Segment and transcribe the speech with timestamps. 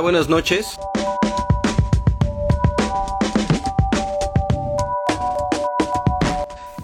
[0.00, 0.78] Buenas noches.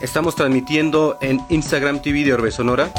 [0.00, 2.90] Estamos transmitiendo en Instagram TV de Orbe Sonora.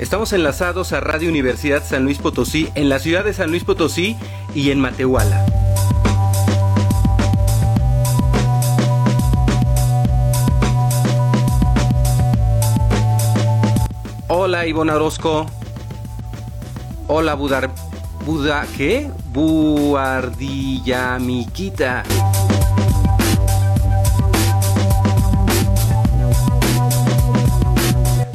[0.00, 4.16] Estamos enlazados a Radio Universidad San Luis Potosí en la ciudad de San Luis Potosí
[4.54, 5.47] y en Matehuala.
[14.48, 15.44] Hola Ivonne Orozco.
[17.06, 17.70] Hola Budar...
[18.24, 18.66] Buda...
[18.78, 19.10] ¿Qué?
[19.30, 22.02] Buardilla Miquita.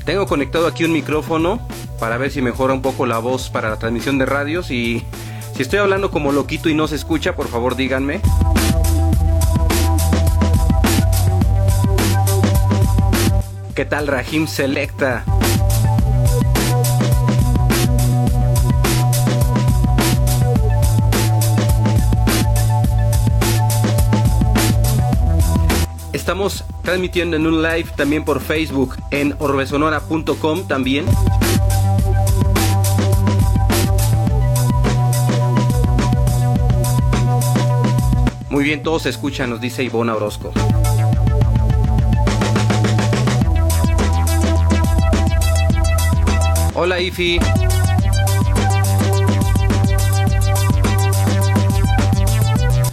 [0.05, 1.59] Tengo conectado aquí un micrófono
[1.99, 5.03] para ver si mejora un poco la voz para la transmisión de radios y
[5.55, 8.21] si estoy hablando como loquito y no se escucha, por favor díganme.
[13.73, 15.25] ¿Qué tal Rahim Selecta?
[26.23, 31.05] Estamos transmitiendo en un live también por Facebook en orbesonora.com también.
[38.49, 40.53] Muy bien, todos escuchan, nos dice Ivona Orozco.
[46.73, 47.37] Hola Ifi.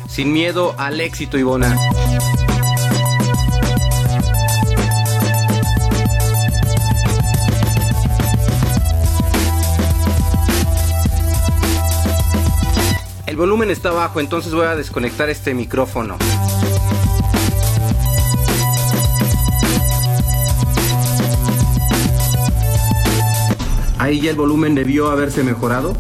[0.09, 1.90] Sin miedo al éxito, Ivona.
[13.41, 16.19] Volumen está bajo, entonces voy a desconectar este micrófono.
[23.99, 25.97] Ahí ya el volumen debió haberse mejorado.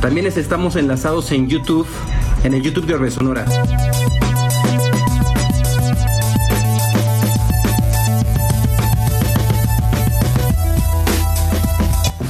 [0.00, 1.86] También estamos enlazados en YouTube,
[2.42, 3.10] en el YouTube de Orbe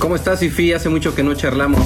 [0.06, 0.72] ¿Cómo estás, Ifi?
[0.72, 1.84] Hace mucho que no charlamos.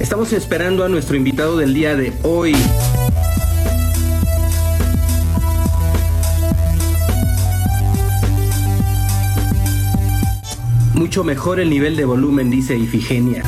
[0.00, 2.56] Estamos esperando a nuestro invitado del día de hoy.
[10.94, 13.44] Mucho mejor el nivel de volumen, dice Ifigenia.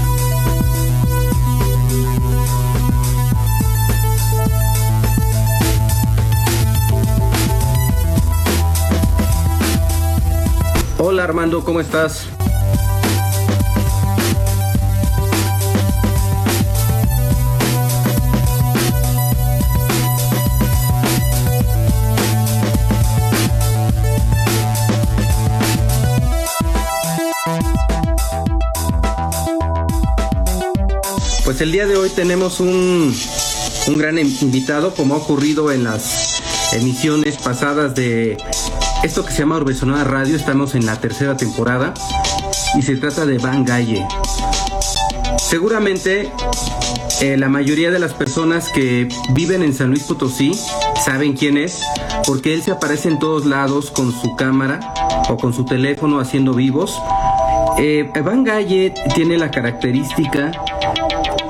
[11.01, 12.27] Hola Armando, ¿cómo estás?
[31.45, 33.15] Pues el día de hoy tenemos un,
[33.87, 36.43] un gran invitado, como ha ocurrido en las
[36.73, 38.37] emisiones pasadas de
[39.03, 41.95] esto que se llama Urbesonada Radio, estamos en la tercera temporada
[42.77, 44.05] y se trata de Van Galle.
[45.39, 46.31] Seguramente
[47.21, 50.53] eh, la mayoría de las personas que viven en San Luis Potosí
[51.05, 51.81] saben quién es,
[52.27, 54.81] porque él se aparece en todos lados con su cámara
[55.29, 57.01] o con su teléfono haciendo vivos.
[57.79, 60.51] Eh, Van Galle tiene la característica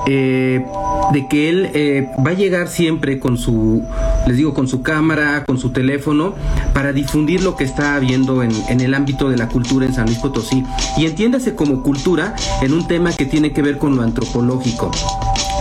[0.07, 0.65] eh,
[1.13, 3.83] de que él va a llegar siempre con su,
[4.26, 6.35] les digo, con su cámara, con su teléfono,
[6.75, 10.19] para difundir lo que está habiendo en, el ámbito de la cultura en San Luis
[10.19, 10.65] Potosí.
[10.97, 14.91] Y entiéndase como cultura en un tema que tiene que ver con lo antropológico.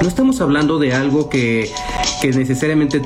[0.02, 1.72] No estamos hablando de algo que,
[2.22, 3.02] que necesariamente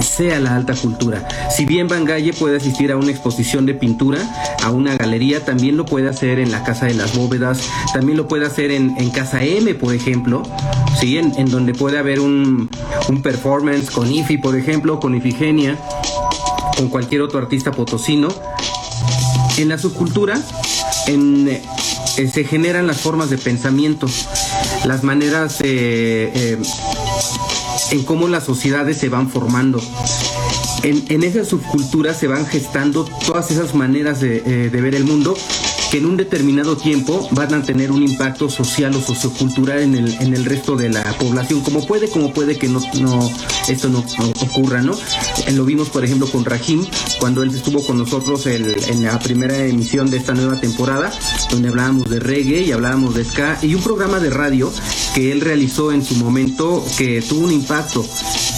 [0.00, 1.26] sea la alta cultura.
[1.50, 4.18] Si bien Van Galle puede asistir a una exposición de pintura,
[4.62, 8.28] a una galería, también lo puede hacer en la Casa de las Bóvedas, también lo
[8.28, 10.42] puede hacer en, en Casa M, por ejemplo,
[10.98, 11.18] ¿sí?
[11.18, 12.68] en, donde puede haber un,
[13.08, 15.78] un, performance con Ifi, por ejemplo, con Ifigenia,
[16.76, 18.28] con cualquier otro artista potosino.
[19.56, 20.40] En la subcultura
[21.06, 21.62] eh,
[22.32, 24.06] se generan las formas de pensamiento,
[24.84, 26.58] las maneras eh, eh,
[27.90, 29.80] en cómo las sociedades se van formando.
[30.82, 35.04] En, en esa subcultura se van gestando todas esas maneras de, eh, de, ver el
[35.04, 35.36] mundo
[35.90, 40.14] que en un determinado tiempo van a tener un impacto social o sociocultural en el,
[40.20, 43.30] en el resto de la población, como puede, como puede que no, no
[43.68, 44.96] esto no, no ocurra, ¿no?
[45.56, 46.84] Lo vimos, por ejemplo, con Rahim,
[47.20, 51.12] cuando él estuvo con nosotros en la primera emisión de esta nueva temporada,
[51.50, 54.72] donde hablábamos de reggae y hablábamos de ska, y un programa de radio
[55.14, 58.04] que él realizó en su momento que tuvo un impacto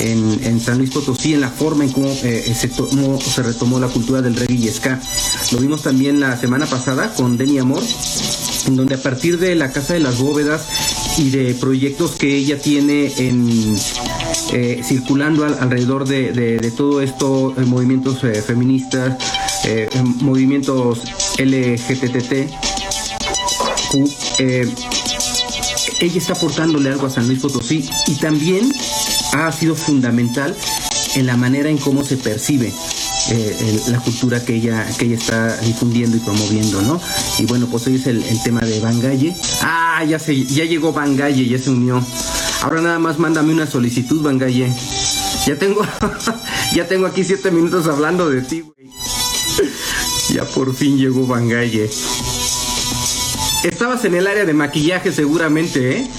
[0.00, 4.20] en, San Luis Potosí, en la forma en cómo, eh, se, se retomó la cultura
[4.22, 5.00] del reggae y ska.
[5.52, 7.82] Lo vimos también la semana pasada con Denny Amor,
[8.66, 10.62] en donde a partir de la Casa de las Bóvedas
[11.18, 13.76] y de proyectos que ella tiene en,
[14.52, 19.16] eh, circulando alrededor de, todo esto, eh, movimientos feministas,
[20.20, 21.02] movimientos
[21.38, 22.32] LGTT,
[26.00, 28.72] ella está aportándole algo a San Luis Potosí y también
[29.32, 30.56] ha sido fundamental
[31.14, 32.72] en la manera en cómo se percibe
[33.30, 37.00] eh, la cultura que ella, que ella está difundiendo y promoviendo, ¿no?
[37.38, 39.36] Y bueno, pues hoy es el, tema de Bangalle.
[39.62, 42.04] Ah, ya, se, ya llegó Bangalle, ya se unió.
[42.62, 44.72] Ahora nada más mándame una solicitud, Bangalle.
[45.46, 45.82] Ya tengo,
[46.74, 48.90] ya tengo aquí siete minutos hablando de ti, güey.
[50.30, 51.90] Ya por fin llegó Bangalle.
[53.64, 56.10] Estabas en el área de maquillaje seguramente, ¿eh?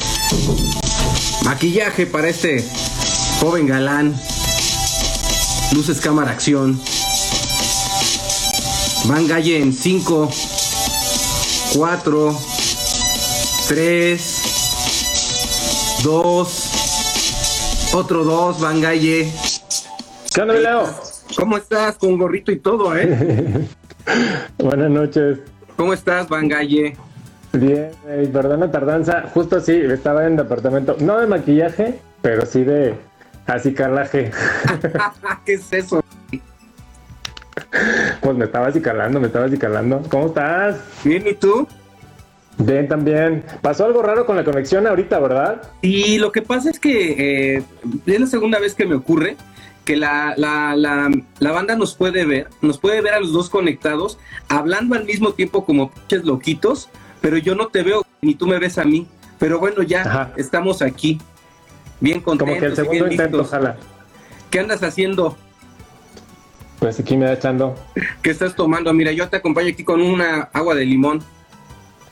[1.43, 2.63] Maquillaje para este
[3.39, 4.15] joven galán.
[5.73, 6.79] Luces, cámara, acción.
[9.05, 10.29] Van Galle en 5,
[11.73, 12.39] 4,
[13.71, 14.19] 3,
[16.03, 19.31] 2, otro 2, Van Galle.
[20.35, 20.83] ¿Qué onda, Leo?
[21.37, 21.95] ¿Cómo estás?
[21.95, 23.65] Con gorrito y todo, ¿eh?
[24.57, 25.39] Buenas noches.
[25.77, 26.97] ¿Cómo estás, Van Galle?
[27.53, 29.29] Bien, eh, perdón la tardanza.
[29.33, 32.93] Justo sí, estaba en departamento, no de maquillaje, pero sí de
[33.47, 34.31] acicalaje.
[35.45, 36.03] ¿Qué es eso?
[38.19, 40.01] Pues me estaba acicalando, me estaba acicalando.
[40.09, 40.75] ¿Cómo estás?
[41.05, 41.65] Bien, ¿y tú?
[42.65, 43.43] Bien, también.
[43.61, 45.61] Pasó algo raro con la conexión ahorita, ¿verdad?
[45.81, 47.63] Y lo que pasa es que eh,
[48.05, 49.35] es la segunda vez que me ocurre
[49.85, 51.09] que la, la, la,
[51.39, 55.33] la, banda nos puede ver, nos puede ver a los dos conectados, hablando al mismo
[55.33, 59.07] tiempo como pinches loquitos, pero yo no te veo ni tú me ves a mí.
[59.39, 61.19] Pero bueno, ya estamos aquí,
[61.99, 62.47] bien contentos.
[62.47, 63.75] Como que el segundo intento, ojalá.
[64.51, 65.35] ¿Qué andas haciendo?
[66.77, 67.75] Pues aquí me da echando.
[68.21, 68.93] ¿Qué estás tomando?
[68.93, 71.23] Mira, yo te acompaño aquí con una agua de limón.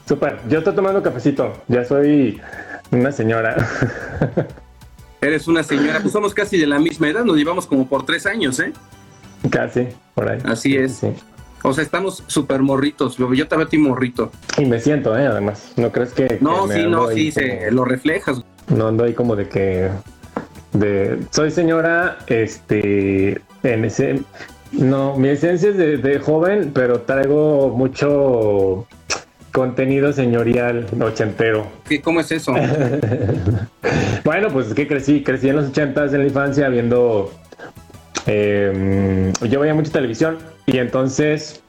[0.09, 2.41] Súper, yo estoy tomando cafecito, ya soy
[2.89, 3.55] una señora.
[5.21, 8.25] Eres una señora, pues somos casi de la misma edad, nos llevamos como por tres
[8.25, 8.73] años, ¿eh?
[9.51, 10.39] Casi, por ahí.
[10.45, 10.93] Así es.
[10.93, 11.09] Sí.
[11.61, 13.17] O sea, estamos súper morritos.
[13.17, 14.31] Yo a ti morrito.
[14.57, 15.27] Y me siento, ¿eh?
[15.27, 15.73] Además.
[15.77, 16.39] ¿No crees que.?
[16.41, 18.41] No, sí, no, sí, se, lo reflejas.
[18.67, 19.91] No ando ahí como de que.
[20.73, 23.43] De, soy señora, este.
[23.61, 24.23] En ese.
[24.71, 28.87] No, mi esencia es de, joven, pero traigo mucho
[29.51, 31.67] contenido señorial ochentero.
[31.87, 32.53] ¿Qué, ¿Cómo es eso?
[34.23, 37.31] bueno, pues es que crecí, crecí en los ochentas en la infancia viendo.
[38.27, 41.63] Eh, yo veía mucha televisión y entonces,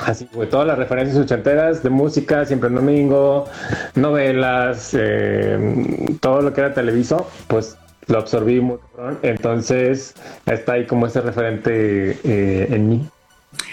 [0.00, 3.46] así fue, todas las referencias ochenteras de música, siempre en domingo,
[3.94, 7.76] novelas, eh, todo lo que era televiso, pues
[8.06, 8.78] lo absorbí muy
[9.22, 10.14] Entonces,
[10.46, 13.08] está ahí como ese referente eh, en mí.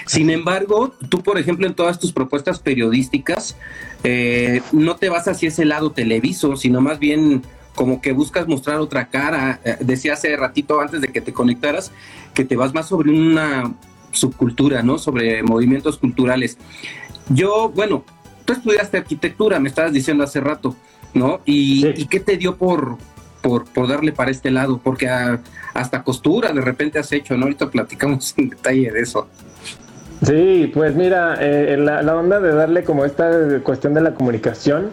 [0.05, 3.55] Sin embargo, tú, por ejemplo, en todas tus propuestas periodísticas,
[4.03, 7.43] eh, no te vas hacia ese lado televiso, sino más bien
[7.75, 9.59] como que buscas mostrar otra cara.
[9.79, 11.91] decía hace ratito, antes de que te conectaras,
[12.33, 13.73] que te vas más sobre una
[14.11, 14.97] subcultura, ¿no?
[14.97, 16.57] Sobre movimientos culturales.
[17.29, 18.03] Yo, bueno,
[18.45, 20.75] tú estudiaste arquitectura, me estabas diciendo hace rato,
[21.13, 21.41] ¿no?
[21.45, 22.97] ¿Y, qué te dio por,
[23.41, 24.79] por, darle para este lado?
[24.83, 25.09] Porque
[25.73, 27.43] hasta costura de repente has hecho, ¿no?
[27.43, 29.27] Ahorita platicamos en detalle de eso.
[30.25, 34.90] Sí, pues mira, eh, la, la, onda de darle como esta cuestión de la comunicación,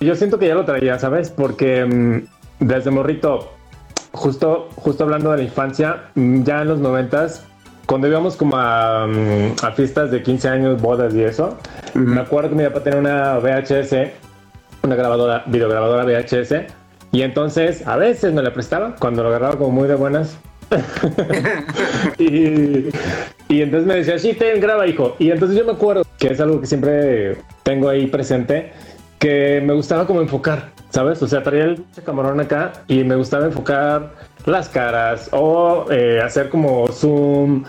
[0.00, 1.30] yo siento que ya lo traía, ¿sabes?
[1.30, 3.52] Porque mm, desde morrito,
[4.12, 7.44] justo, justo hablando de la infancia, mm, ya en los noventas,
[7.86, 11.58] cuando íbamos como a, mm, a, fiestas de 15 años, bodas y eso,
[11.94, 14.12] me acuerdo que mi papá tenía una VHS,
[14.82, 16.66] una grabadora, videograbadora VHS,
[17.10, 20.38] y entonces a veces me la prestaba cuando lo agarraba como muy de buenas.
[22.18, 22.88] y,
[23.48, 25.16] y, entonces me decía, sí, ten, graba, hijo.
[25.18, 28.72] Y entonces yo me acuerdo que es algo que siempre tengo ahí presente,
[29.18, 31.22] que me gustaba como enfocar, ¿sabes?
[31.22, 34.12] O sea, traía el camarón acá y me gustaba enfocar
[34.46, 37.64] las caras o eh, hacer como zoom,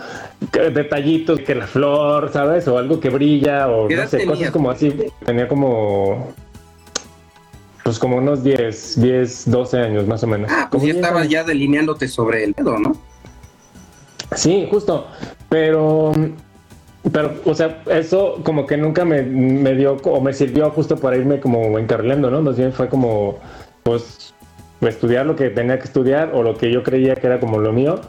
[0.52, 2.66] detallitos que la flor, ¿sabes?
[2.68, 4.92] O algo que brilla o no sé, cosas como así.
[5.24, 6.32] Tenía como
[7.84, 10.50] pues como unos 10, 10, 12 años más o menos.
[10.50, 12.96] Ah, pues ya estabas ya delineándote sobre el dedo, ¿no?
[14.34, 15.06] Sí, justo.
[15.50, 16.12] Pero,
[17.12, 21.18] pero, o sea, eso como que nunca me, me dio o me sirvió justo para
[21.18, 22.40] irme como encarrilando, ¿no?
[22.40, 23.38] Más bien fue como,
[23.82, 24.34] pues
[24.88, 27.72] estudiar lo que tenía que estudiar o lo que yo creía que era como lo
[27.72, 28.00] mío.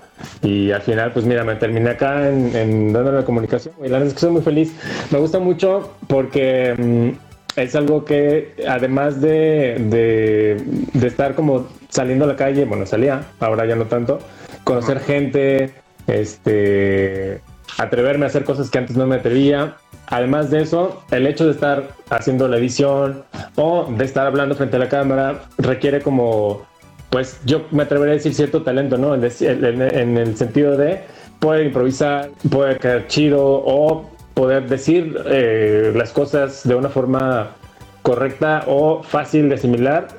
[0.41, 3.75] Y al final, pues mira, me terminé acá en, en dándole la comunicación.
[3.79, 4.73] Y la verdad es que soy muy feliz.
[5.11, 7.24] Me gusta mucho porque mm,
[7.55, 10.61] es algo que, además de, de,
[10.93, 14.19] de, estar como saliendo a la calle, bueno, salía, ahora ya no tanto,
[14.63, 15.71] conocer gente,
[16.07, 17.41] este,
[17.77, 19.75] atreverme a hacer cosas que antes no me atrevía.
[20.07, 23.23] Además de eso, el hecho de estar haciendo la edición
[23.55, 26.65] o de estar hablando frente a la cámara requiere como,
[27.09, 29.15] pues yo me atrevería a decir cierto talento, ¿no?
[29.15, 31.01] En, el sentido de
[31.39, 37.55] poder improvisar, poder quedar chido o poder decir eh, las cosas de una forma
[38.03, 40.09] correcta o fácil de asimilar.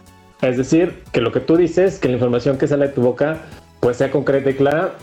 [0.43, 3.39] Es decir, que lo que tú dices, que la información que sale de tu boca,
[3.79, 4.95] pues sea concreta y clara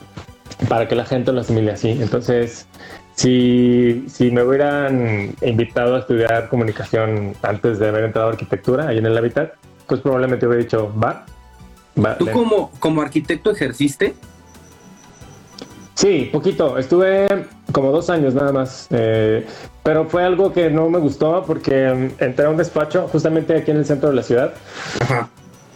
[0.67, 1.89] para que la gente lo asimile así.
[1.89, 2.67] Entonces,
[3.15, 8.98] si, si me hubieran invitado a estudiar comunicación antes de haber entrado a arquitectura ahí
[8.98, 9.53] en el Hábitat,
[9.88, 11.25] pues probablemente hubiera dicho, va.
[12.03, 14.15] va ¿Tú como, como arquitecto ejerciste?
[15.93, 16.77] Sí, poquito.
[16.77, 17.27] Estuve
[17.74, 18.88] como dos años nada más.
[18.92, 19.46] Eh,
[19.84, 23.72] pero fue algo que no me gustó porque mm, entré a un despacho justamente aquí
[23.72, 24.53] en el centro de la ciudad.
[25.01, 25.30] Ajá.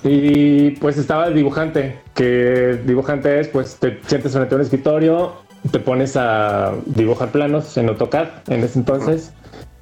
[0.04, 5.34] Y pues estaba el dibujante, que dibujante es, pues te sientes frente a un escritorio,
[5.72, 9.34] te pones a dibujar planos en AutoCAD en ese entonces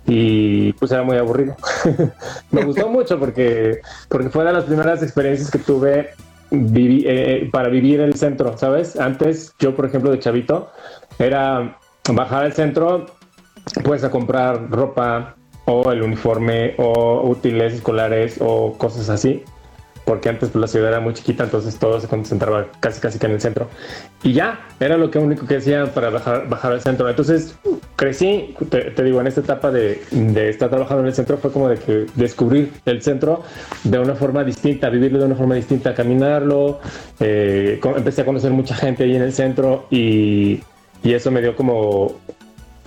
[0.08, 1.56] y pues era muy aburrido.
[2.52, 6.12] Me gustó mucho porque, porque fue de las primeras experiencias que tuve
[6.52, 8.98] eh, para vivir en el centro, ¿sabes?
[9.00, 10.72] Antes yo, por ejemplo, de chavito,
[11.20, 11.78] era
[12.14, 13.06] bajar al centro
[13.84, 15.36] pues a comprar ropa
[15.66, 19.44] o el uniforme o útiles escolares o cosas así
[20.06, 23.26] porque antes pues, la ciudad era muy chiquita, entonces todo se concentraba casi casi que
[23.26, 23.68] en el centro.
[24.24, 27.10] Y ya, era lo que único que hacía para bajar, bajar al centro.
[27.10, 27.56] Entonces
[27.96, 31.70] crecí, te, digo, en esta etapa de, de, estar trabajando en el centro fue como
[31.70, 33.44] de que descubrir el centro
[33.84, 36.80] de una forma distinta, vivirlo de una forma distinta, caminarlo.
[37.20, 40.62] Eh, empecé a conocer mucha gente ahí en el centro y,
[41.04, 42.16] y eso me dio como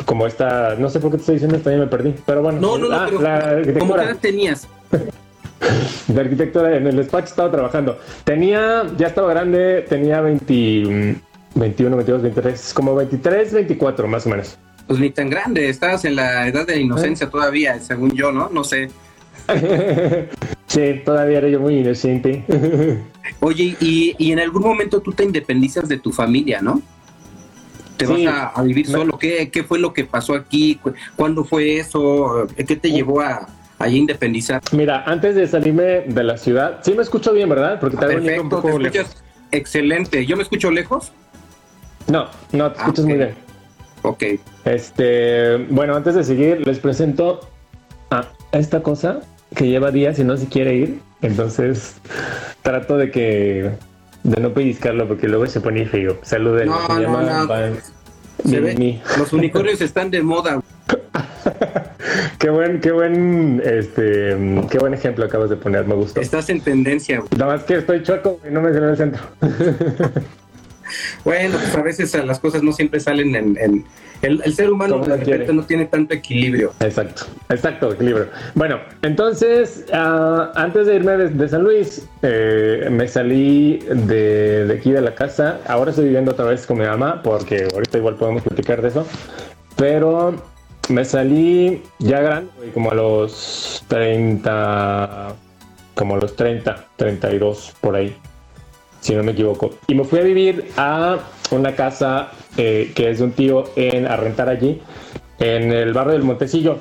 [0.05, 2.61] como esta, no sé por qué te estoy diciendo esto, ya me perdí, pero bueno.
[2.61, 4.69] No, no, no, ah, pero ¿cómo edad tenías?
[6.09, 7.99] de arquitectura en el despacho estaba trabajando.
[8.25, 11.17] Tenía, ya estaba grande, tenía 20,
[11.55, 14.59] 21, 22, 23, como 23, 24 más o menos.
[14.87, 17.31] Pues ni tan grande, estabas en la edad de inocencia ¿Eh?
[17.31, 18.49] todavía, según yo, ¿no?
[18.49, 18.88] No sé.
[20.67, 22.45] sí, todavía era yo muy inocente.
[23.41, 26.81] Oye, y, y, en algún momento tú te independizas de tu familia, ¿no?
[27.99, 29.19] Te vas a, vivir solo.
[29.19, 30.81] ¿Qué, ¿Qué fue lo que pasó aquí?
[31.17, 32.47] ¿Cuándo fue eso?
[32.57, 34.62] ¿Qué te llevó a, ahí independizar?
[34.73, 37.81] Mira, antes de salirme de la ciudad, sí me escucho bien, ¿verdad?
[37.81, 40.25] Porque te Perfecto, un poco te escuchas excelente.
[40.25, 41.12] ¿Yo me escucho lejos?
[42.07, 43.35] No, no, te escuchas muy bien.
[44.02, 44.25] Ok.
[44.64, 47.40] Este, bueno, antes de seguir, les presento
[48.11, 49.21] a esta cosa
[49.55, 51.00] que lleva días y no se quiere ir.
[51.21, 51.97] Entonces,
[52.62, 53.73] trato de que
[54.23, 56.19] de no pellizcarlo porque luego se pone feo.
[56.23, 56.69] Saluden.
[56.69, 57.77] No, se no, no.
[58.45, 60.61] Se ve, los unicornios están de moda.
[62.39, 64.37] qué buen, qué buen, este,
[64.71, 66.21] qué buen ejemplo acabas de poner, me gustó.
[66.21, 67.23] Estás en tendencia.
[67.37, 69.23] Nada más que estoy chueco y no me salió el centro.
[71.25, 73.85] bueno, pues a veces las cosas no siempre salen en,
[74.23, 76.73] el, ser humano de repente no tiene tanto equilibrio.
[76.80, 78.28] Exacto, exacto, equilibrio.
[78.54, 84.90] Bueno, entonces, uh, antes de irme de, San Luis, eh, me salí de, de, aquí
[84.90, 85.61] de la casa.
[85.66, 89.07] Ahora estoy viviendo otra vez con mi mamá, porque ahorita igual podemos platicar de eso.
[89.76, 90.35] Pero
[90.88, 95.35] me salí ya grande, como a los 30,
[95.95, 98.16] como a los 30, 32 por ahí,
[99.00, 99.71] si no me equivoco.
[99.87, 101.19] Y me fui a vivir a
[101.50, 104.81] una casa eh, que es de un tío en, a rentar allí,
[105.38, 106.78] en el barrio del Montecillo.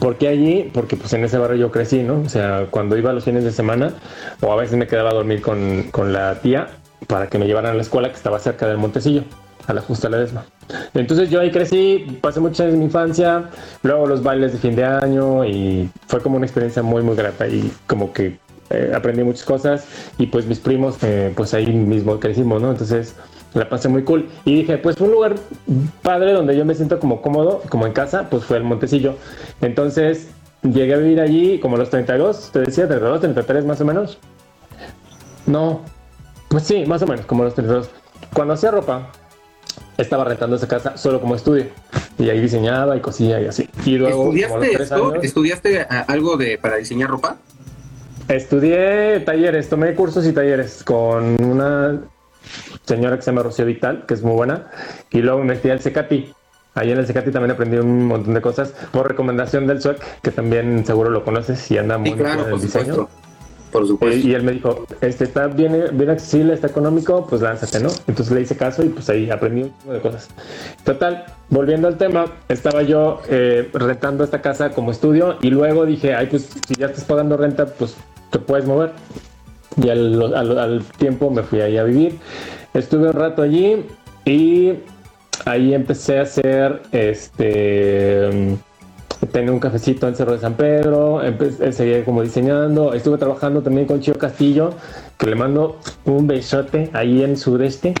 [0.00, 0.70] ¿Por qué allí?
[0.72, 2.20] Porque pues en ese barrio yo crecí, ¿no?
[2.20, 3.94] O sea, cuando iba los fines de semana
[4.42, 6.68] o a veces me quedaba a dormir con, con la tía
[7.06, 9.22] para que me llevaran a la escuela que estaba cerca del Montecillo
[9.66, 10.44] a la justa Ledesma.
[10.94, 13.50] Entonces yo ahí crecí, pasé muchos años de mi infancia,
[13.82, 17.46] luego los bailes de fin de año y fue como una experiencia muy muy grata
[17.48, 18.38] y como que
[18.70, 19.86] eh, aprendí muchas cosas
[20.18, 22.70] y pues mis primos eh, pues ahí mismo crecimos, ¿no?
[22.70, 23.14] Entonces
[23.54, 25.36] la pasé muy cool y dije pues un lugar
[26.02, 29.14] padre donde yo me siento como cómodo, como en casa, pues fue el Montecillo.
[29.60, 30.28] Entonces
[30.62, 34.18] llegué a vivir allí como los 32, te decía, 32, 33 más o menos.
[35.46, 35.82] No,
[36.48, 37.88] pues sí, más o menos, como los 32.
[38.34, 39.10] Cuando hacía ropa,
[39.96, 41.66] estaba rentando esa casa solo como estudio.
[42.18, 43.68] Y ahí diseñaba y cosía y así.
[43.84, 45.14] Y luego, ¿Estudiaste esto?
[45.16, 47.36] ¿Estudiaste eh, algo de para diseñar ropa?
[48.28, 52.00] Estudié talleres, tomé cursos y talleres con una
[52.84, 54.66] señora que se llama Rocío Vital, que es muy buena,
[55.10, 56.32] y luego me metí al Secati.
[56.74, 60.30] Ahí en el Secati también aprendí un montón de cosas por recomendación del SUEC, que
[60.32, 63.08] también seguro lo conoces y anda muy claro, en el diseño.
[63.70, 64.26] Por supuesto.
[64.26, 67.90] y él me dijo, este está bien, bien accesible, está económico, pues lánzate, ¿no?
[68.06, 70.28] Entonces le hice caso y pues ahí aprendí un chingo de cosas.
[70.84, 76.14] Total, volviendo al tema, estaba yo eh, rentando esta casa como estudio y luego dije,
[76.14, 77.96] ay, pues si ya estás pagando renta, pues
[78.38, 78.92] puedes mover.
[79.82, 82.18] Y al, tiempo me fui ahí a vivir.
[82.72, 83.84] Estuve un rato allí
[84.24, 84.74] y
[85.44, 88.56] ahí empecé a hacer este
[89.32, 93.86] tenía un cafecito en Cerro de San Pedro, empe- seguía como diseñando, estuve trabajando también
[93.86, 94.70] con Chio Castillo,
[95.18, 97.94] que le mando un besote ahí en sudeste.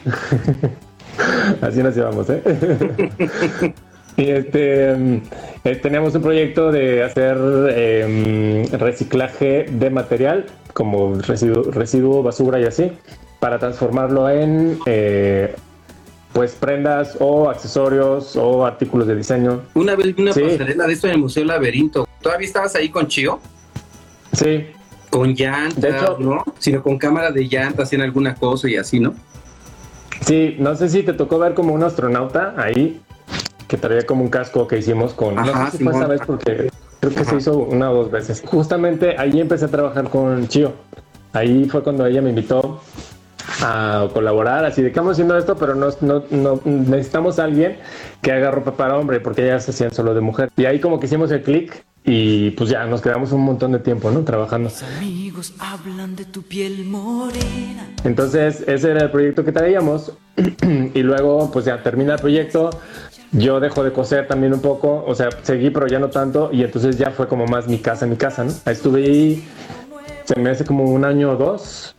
[1.62, 2.42] Así nos llevamos, ¿eh?
[4.16, 5.22] y este
[5.66, 7.36] eh, teníamos un proyecto de hacer
[7.70, 12.92] eh, reciclaje de material, como residuo, residuo, basura y así,
[13.40, 15.54] para transformarlo en eh,
[16.32, 19.62] pues prendas o accesorios o artículos de diseño.
[19.74, 20.42] Una vez vi una Sí.
[20.42, 22.06] pasarela de esto en el Museo Laberinto.
[22.20, 23.40] ¿Todavía estabas ahí con Chio?
[24.32, 24.66] Sí,
[25.10, 26.44] Con llantas, De hecho- ¿no?
[26.58, 29.14] Sino con cámara de llantas en alguna cosa y así, ¿no?
[30.20, 33.00] Sí, no sé si te tocó ver como un astronauta ahí
[33.68, 35.38] que traía como un casco que hicimos con.
[35.38, 36.70] Ajá, no sé si fue esa vez porque
[37.00, 37.30] creo que Ajá.
[37.30, 38.42] se hizo una o dos veces.
[38.46, 40.72] Justamente ahí empecé a trabajar con Chio.
[41.32, 42.80] Ahí fue cuando ella me invitó
[43.62, 47.76] a colaborar, así de que estamos haciendo esto, pero no, no, no- necesitamos a alguien
[48.22, 50.50] que haga ropa para hombre, porque ellas se hacían solo de mujer.
[50.56, 53.78] Y ahí como que hicimos el clic y pues ya nos quedamos un montón de
[53.80, 54.20] tiempo, ¿no?
[54.20, 54.68] Trabajando.
[54.68, 57.88] Mis amigos hablan de tu piel morena.
[58.04, 60.12] Entonces, ese era el proyecto que traíamos.
[60.94, 62.70] y luego, pues ya termina el proyecto.
[63.36, 65.04] Yo dejo de coser también un poco.
[65.06, 66.50] O sea, seguí, pero ya no tanto.
[66.52, 68.52] Y entonces ya fue como más mi casa, mi casa, ¿no?
[68.64, 69.48] Estuve ahí,
[70.24, 71.94] se me hace como un año o dos.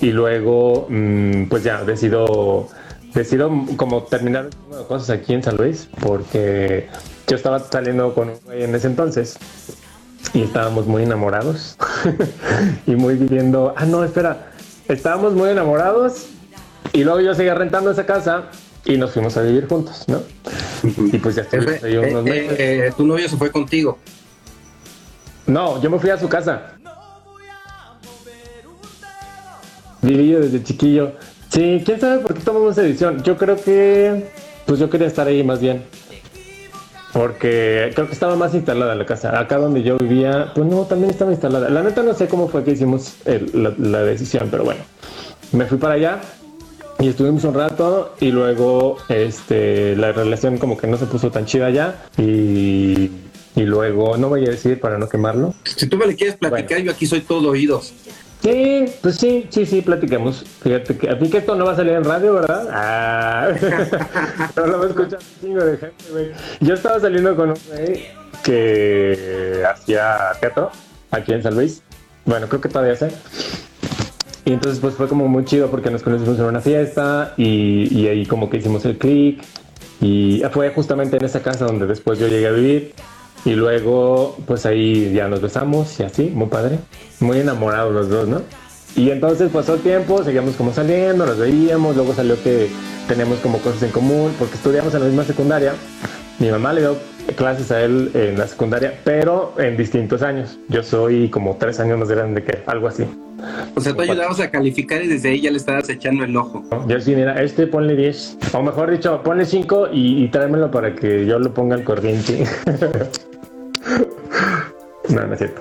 [0.00, 2.68] Y luego, mm, pues ya decido,
[3.12, 4.48] decido como terminar
[4.88, 5.90] cosas aquí en San Luis.
[6.00, 6.88] Porque
[7.26, 9.38] yo estaba saliendo con un güey en ese entonces
[10.32, 11.76] y estábamos muy enamorados
[12.86, 13.74] y muy viviendo.
[13.76, 14.52] Ah, no, espera,
[14.88, 16.28] estábamos muy enamorados
[16.94, 18.44] y luego yo seguía rentando esa casa
[18.88, 20.20] y nos fuimos a vivir juntos, ¿no?
[20.82, 22.58] Y pues ya estuvimos ahí unos Eh, meses.
[22.58, 23.98] eh, eh, tu novio se fue contigo.
[25.46, 26.72] No, yo me fui a su casa.
[30.02, 31.12] Viví yo desde chiquillo.
[31.50, 33.22] Sí, quién sabe por qué tomamos esa decisión.
[33.22, 34.30] Yo creo que,
[34.66, 35.84] pues yo quería estar ahí más bien.
[37.12, 39.38] Porque creo que estaba más instalada la casa.
[39.38, 41.68] Acá donde yo vivía, pues no, también estaba instalada.
[41.70, 44.80] La neta no sé cómo fue que hicimos el- la, la decisión, pero bueno.
[45.52, 46.20] Me fui para allá
[47.00, 51.46] y estuvimos un rato y luego este, la relación como que no se puso tan
[51.46, 52.04] chida ya.
[52.16, 53.10] Y,
[53.54, 55.54] y luego, no voy a decir para no quemarlo.
[55.64, 56.84] Si tú me le quieres platicar, Bueno.
[56.86, 57.92] yo aquí soy todo oídos.
[58.42, 60.44] Sí, pues sí, sí, sí, platiquemos.
[60.62, 62.68] Fíjate que a ti que esto no va a salir en radio, ¿verdad?
[62.70, 63.48] Ah,
[64.56, 66.30] no lo va a escuchar un chingo de gente, güey.
[66.60, 68.06] Yo estaba saliendo con un güey
[68.44, 70.70] que hacía teatro
[71.10, 71.82] aquí en San Luis.
[72.26, 73.10] Bueno, creo que todavía sé.
[74.48, 78.08] Y entonces pues fue como muy chido porque nos conocimos en una fiesta y, y
[78.08, 79.42] ahí como que hicimos el click.
[80.00, 82.94] Y fue justamente en esa casa donde después yo llegué a vivir.
[83.44, 86.78] Y luego, pues ahí ya nos besamos y así, muy padre.
[87.20, 88.40] Muy enamorados los dos, ¿no?
[88.96, 92.70] Y entonces pasó el tiempo, seguíamos como saliendo, nos veíamos, luego salió que
[93.06, 95.74] teníamos como cosas en común, porque estudiamos en la misma secundaria.
[96.38, 96.96] Mi mamá le dio
[97.36, 100.56] clases a él en la secundaria, pero en distintos años.
[100.68, 103.04] Yo soy como tres años más grande que él, algo así.
[103.74, 106.62] O sea, tú ayudabas a calificar y desde ahí ya le estabas echando el ojo.
[106.86, 108.38] Yo sí, mira, este ponle 10.
[108.52, 112.44] O mejor dicho, ponle 5 y, y tráemelo para que yo lo ponga al corriente.
[115.08, 115.60] no, no es cierto.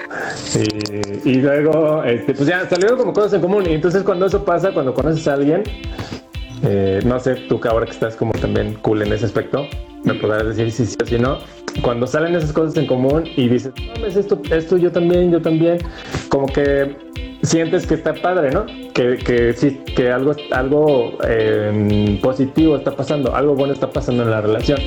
[1.23, 3.63] Y, y luego, este, pues ya salieron como cosas en común.
[3.67, 5.63] Y entonces cuando eso pasa, cuando conoces a alguien,
[6.63, 9.67] eh, no sé, tú que ahora que estás como también cool en ese aspecto,
[10.03, 11.39] me podrás decir si sí o si no.
[11.81, 15.41] Cuando salen esas cosas en común y dices, no, mames, esto, esto yo también, yo
[15.41, 15.77] también,
[16.29, 16.95] como que
[17.43, 18.65] sientes que está padre, ¿no?
[18.93, 19.17] Que,
[19.95, 24.79] que algo, algo eh, positivo está pasando, algo bueno está pasando en la relación.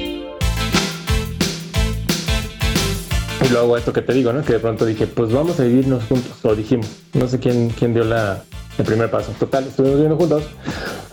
[3.43, 4.43] Y luego esto que te digo, ¿no?
[4.43, 7.95] Que de pronto dije, pues vamos a vivirnos juntos, o dijimos, no sé quién, quién
[7.95, 8.43] dio la,
[8.79, 9.33] el primer paso.
[9.39, 10.45] Total, estuvimos viviendo juntos.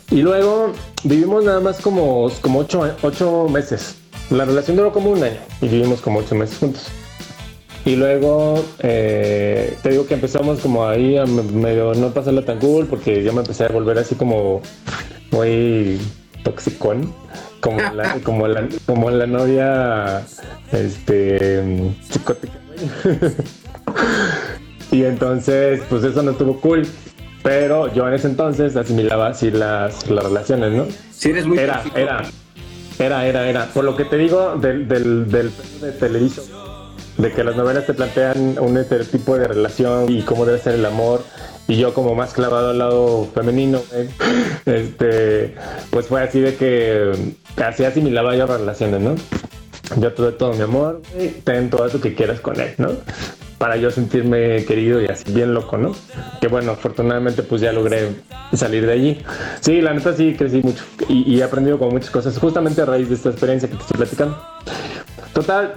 [0.10, 0.72] Y luego
[1.04, 3.96] vivimos nada más como, como ocho, ocho meses.
[4.30, 6.84] La relación duró como un año y vivimos como ocho meses juntos.
[7.86, 12.60] Y luego eh, te digo que empezamos como ahí a me- medio no pasarla tan
[12.60, 14.62] cool porque yo me empecé a volver así como
[15.32, 16.00] muy
[16.44, 17.14] toxicón.
[17.62, 20.24] Como la, como la, como la novia
[20.72, 21.64] este
[22.10, 22.54] psicótica,
[24.92, 26.88] y entonces, pues eso no estuvo cool.
[27.48, 30.86] Pero yo en ese entonces asimilaba así las, las relaciones, ¿no?
[31.12, 31.98] Si eres muy Era, tóxico.
[31.98, 32.24] era,
[33.00, 33.66] era, era, era.
[33.68, 36.42] Por lo que te digo del, del, del de Televisa,
[37.18, 40.86] de que las novelas te plantean un estereotipo de relación y cómo debe ser el
[40.86, 41.24] amor
[41.70, 44.10] y yo como más clavado al lado femenino, güey,
[44.66, 45.56] este,
[45.90, 47.14] pues fue así de que
[47.64, 49.16] así asimilaba yo relaciones, ¿no?
[50.02, 51.02] Yo tuve todo mi amor,
[51.46, 52.90] ten todo eso que quieras con él, ¿no?
[53.58, 55.96] Para yo sentirme querido y así bien loco, ¿no?
[56.40, 58.10] Que bueno, afortunadamente pues ya logré
[58.54, 59.22] salir de allí.
[59.62, 62.86] Sí, la neta sí crecí mucho y, y he aprendido como muchas cosas justamente a
[62.86, 64.38] raíz de esta experiencia que te estoy platicando.
[65.34, 65.74] Total,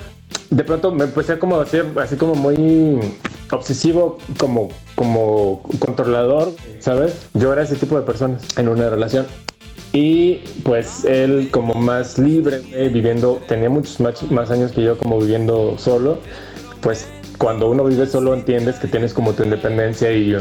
[0.51, 2.99] de pronto me empecé como así como muy
[3.51, 7.27] obsesivo, como, como controlador, ¿sabes?
[7.35, 9.27] Yo era ese tipo de personas en una relación.
[9.93, 14.97] Y pues él como más libre, eh, viviendo, tenía muchos más, más años que yo
[14.97, 16.19] como viviendo solo,
[16.81, 17.09] pues
[17.41, 20.37] cuando uno vive solo entiendes que tienes como tu independencia y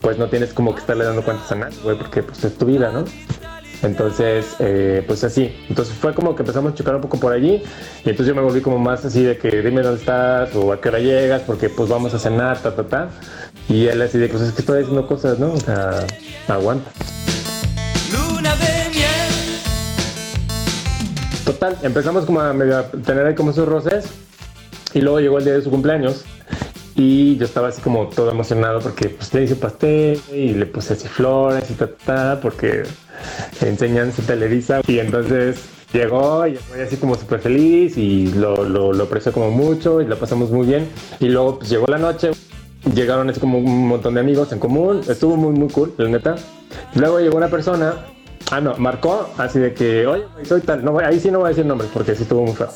[0.00, 2.66] pues no tienes como que estarle dando cuentas a nadie, güey, porque pues es tu
[2.66, 3.04] vida, ¿no?
[3.82, 5.52] Entonces, eh, pues así.
[5.68, 7.60] Entonces fue como que empezamos a chocar un poco por allí.
[8.04, 10.80] Y entonces yo me volví como más así de que dime dónde estás o a
[10.80, 13.08] qué hora llegas, porque pues vamos a cenar, ta, ta, ta.
[13.68, 15.52] Y él así de pues es que estoy haciendo cosas, ¿no?
[15.52, 16.06] O sea,
[16.46, 16.92] aguanta.
[18.12, 19.30] Luna de miel.
[21.44, 24.06] Total, empezamos como a, medio a tener ahí como esos roces.
[24.94, 26.24] Y luego llegó el día de su cumpleaños.
[26.96, 30.94] Y yo estaba así como todo emocionado porque pues le hice pastel y le puse
[30.94, 32.84] así flores y ta, ta, porque
[33.60, 34.80] enseñan su Televisa.
[34.86, 40.00] Y entonces llegó y estoy así como súper feliz y lo, lo, lo como mucho
[40.00, 40.88] y lo pasamos muy bien.
[41.20, 42.30] Y luego pues llegó la noche,
[42.94, 46.36] llegaron así como un montón de amigos en común, estuvo muy muy cool, la neta.
[46.94, 47.94] Luego llegó una persona,
[48.50, 51.48] ah no, marcó así de que, oye, soy tal, no ahí sí no voy a
[51.50, 52.68] decir nombres porque sí estuvo muy feo.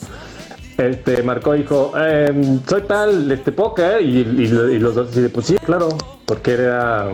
[0.81, 4.25] Este, marcó y dijo, "Em, soy tal, este, ¿puedo caer?" Y,
[4.79, 5.91] los dos así de, pues sí, claro,
[6.25, 7.13] porque era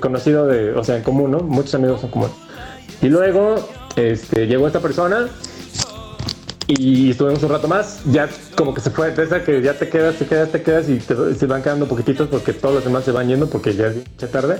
[0.00, 1.38] conocido de, o sea, en común, ¿no?
[1.38, 2.30] Muchos amigos en común.
[3.00, 3.56] Y luego,
[3.94, 5.28] este, llegó esta persona
[6.66, 8.00] y estuvimos un rato más.
[8.10, 10.88] Ya como que se fue, de esa que ya te quedas, te quedas, te quedas
[10.88, 13.96] y se van quedando poquititos porque todos los demás se van yendo porque ya es
[13.96, 14.58] mucha tarde.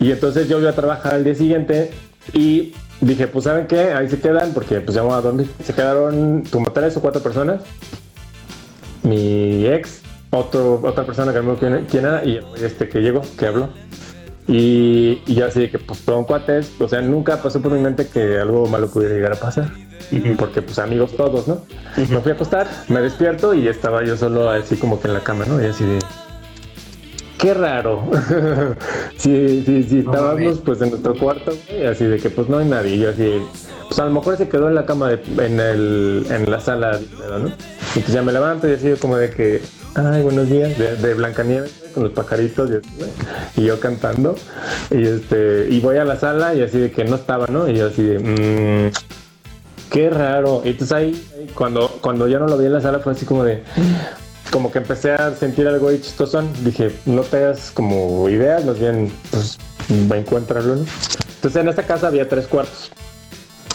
[0.00, 1.90] Y entonces yo iba a trabajar al día siguiente
[2.32, 3.92] y dije, pues ¿saben qué?
[3.92, 5.50] Ahí se quedan porque pues ya voy a dormir.
[5.62, 7.62] Se quedaron como tres o cuatro personas.
[9.02, 13.46] Mi ex, otro, otra persona que no me quién, era y este que llegó, que
[13.46, 13.68] habló.
[14.46, 17.80] Y, y yo así de que pues fueron cuates, o sea, nunca pasó por mi
[17.80, 19.70] mente que algo malo pudiera llegar a pasar.
[20.38, 21.62] Porque pues amigos todos, ¿no?
[21.96, 25.20] Me fui a acostar, me despierto y estaba yo solo así como que en la
[25.20, 25.62] cama, ¿no?
[25.62, 25.98] Y así de...
[27.38, 28.10] Qué raro.
[29.16, 32.66] sí, sí, sí, estábamos pues en nuestro cuarto, güey, así de que pues no hay
[32.68, 32.96] nadie.
[32.96, 33.40] Y yo así,
[33.86, 36.98] pues a lo mejor se quedó en la cama, de- en, el, en la sala,
[37.40, 37.46] ¿no?
[37.94, 39.62] Y pues ya me levanto y así como de que,
[39.94, 43.10] ay, buenos días, de, de Blancanieves, con los pajaritos y, así, güey,
[43.56, 44.34] y yo cantando.
[44.90, 47.68] Y este, y voy a la sala y así de que no estaba, ¿no?
[47.68, 48.92] Y yo así de, mmm,
[49.90, 50.62] qué raro.
[50.64, 53.24] Y entonces ahí, ahí, cuando, cuando ya no lo vi en la sala fue así
[53.24, 53.62] como de,
[54.50, 56.50] como que empecé a sentir algo ahí chistosón.
[56.64, 59.58] Dije, no te como ideas, más bien, pues,
[60.10, 60.84] va a encontrarlo, ¿no?
[61.36, 62.90] Entonces en esta casa había tres cuartos.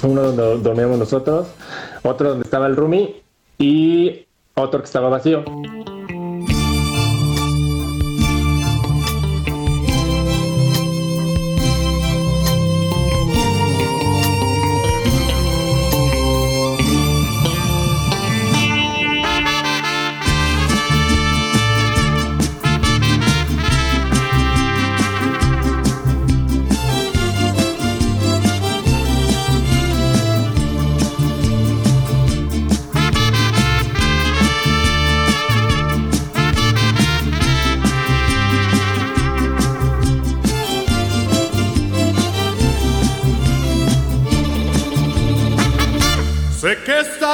[0.04, 1.48] Uno donde dormíamos nosotros,
[2.04, 3.24] otro donde estaba el roomie
[3.58, 5.46] y otro que estaba vacío.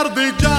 [0.04, 0.59] Tarde ya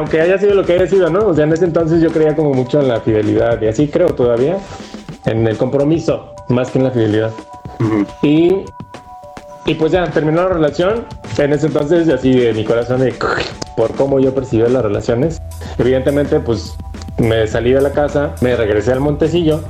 [0.00, 1.26] aunque haya sido lo que haya sido, ¿no?
[1.26, 4.08] O sea, en ese entonces yo creía como mucho en la fidelidad y así creo
[4.14, 4.56] todavía,
[5.26, 7.30] en el compromiso, más que en la fidelidad.
[8.22, 8.64] Y,
[9.66, 11.04] y pues ya terminó la relación.
[11.36, 13.14] En ese entonces, así de mi corazón, de,
[13.76, 15.42] por cómo yo percibí las relaciones,
[15.78, 16.74] evidentemente, pues
[17.18, 19.60] me salí de la casa, me regresé al Montecillo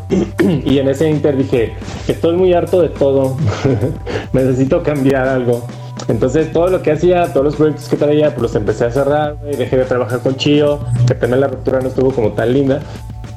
[0.64, 1.74] y en ese inter dije,
[2.06, 3.36] estoy muy harto de todo,
[4.32, 5.66] necesito cambiar algo.
[6.10, 9.36] Entonces todo lo que hacía, todos los proyectos que traía, pues los empecé a cerrar,
[9.50, 12.80] y dejé de trabajar con Chío, que también la ruptura no estuvo como tan linda,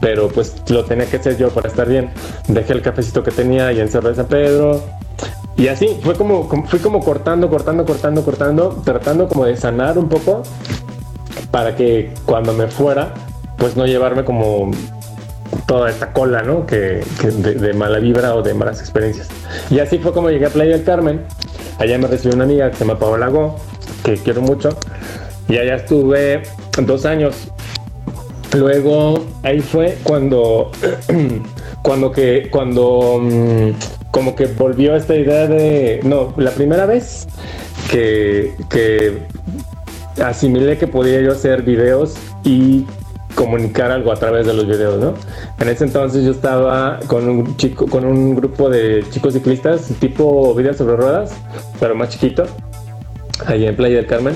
[0.01, 2.09] pero pues lo tenía que hacer yo para estar bien.
[2.47, 4.81] Dejé el cafecito que tenía y en Cerro de San Pedro.
[5.55, 10.09] Y así, fue como, fui como cortando, cortando, cortando, cortando, tratando como de sanar un
[10.09, 10.41] poco
[11.51, 13.13] para que cuando me fuera,
[13.57, 14.71] pues no llevarme como
[15.67, 16.65] toda esta cola, ¿no?
[16.65, 19.27] Que, de, mala vibra o de malas experiencias.
[19.69, 21.21] Y así fue como llegué a Playa del Carmen.
[21.79, 23.55] Allá me recibió una amiga que se llama Paola Go,
[24.03, 24.69] que quiero mucho.
[25.47, 26.43] Y allá estuve
[26.81, 27.35] dos años.
[28.55, 30.71] Luego ahí fue cuando,
[31.81, 33.71] cuando que, cuando mm,
[34.11, 37.27] como que volvió esta idea de, no, la primera vez
[37.89, 39.23] que, que
[40.23, 42.85] asimilé que podía yo hacer videos y
[43.43, 45.13] comunicar algo a través de los videos, ¿no?
[45.59, 50.55] En ese entonces yo estaba con un chico, con un grupo de chicos ciclistas, tipo
[50.55, 51.33] videos sobre ruedas,
[51.79, 52.45] pero más chiquito
[53.47, 54.35] ahí en Playa del Carmen.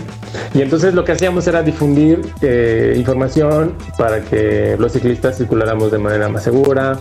[0.53, 5.97] Y entonces lo que hacíamos era difundir eh, información para que los ciclistas circuláramos de
[5.97, 6.99] manera más segura,